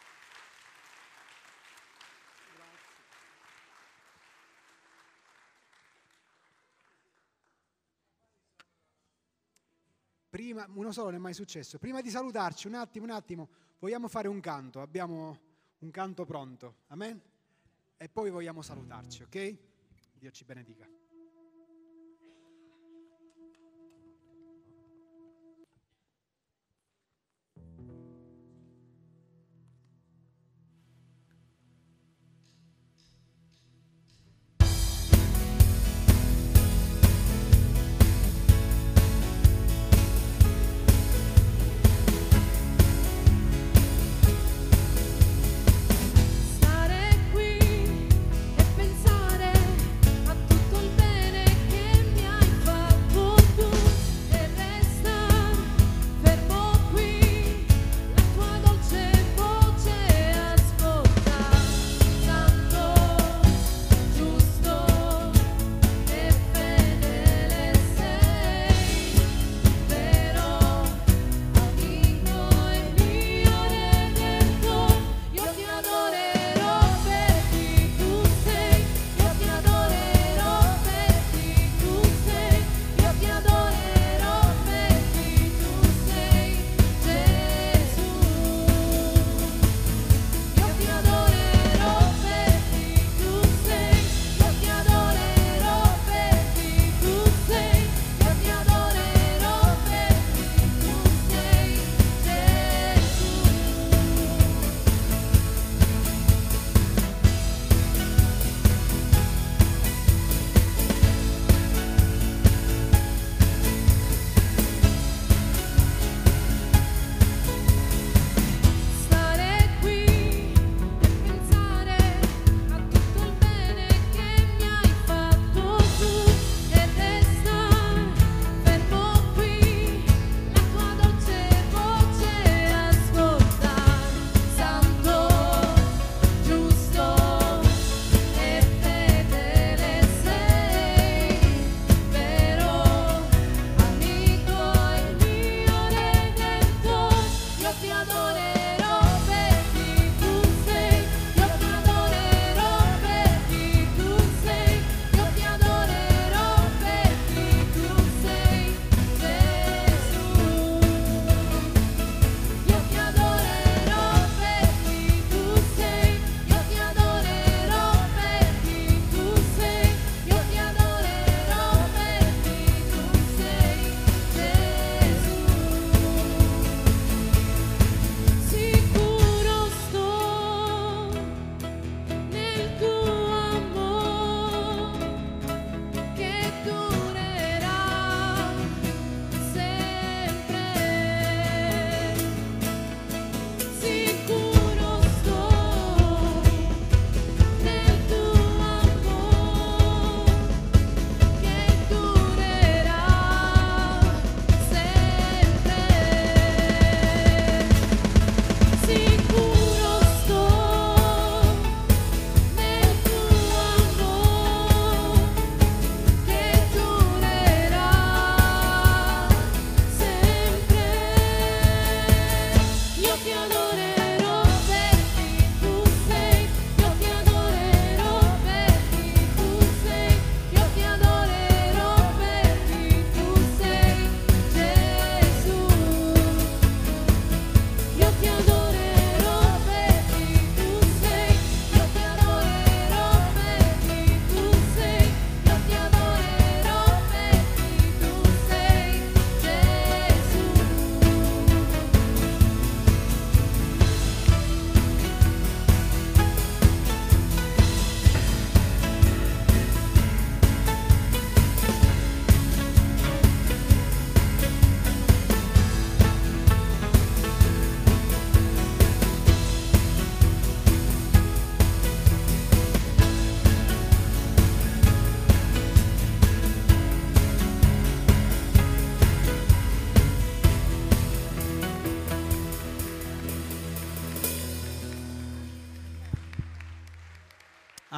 [10.29, 11.79] Prima, uno solo non è mai successo.
[11.79, 13.49] Prima di salutarci, un attimo, un attimo,
[13.79, 14.81] vogliamo fare un canto.
[14.81, 15.39] Abbiamo
[15.79, 16.76] un canto pronto.
[16.89, 17.20] Amen?
[17.97, 19.57] E poi vogliamo salutarci, ok?
[20.12, 20.87] Dio ci benedica.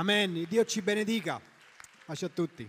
[0.00, 0.46] Amen.
[0.48, 1.38] Dio ci benedica.
[2.06, 2.66] Pace a tutti.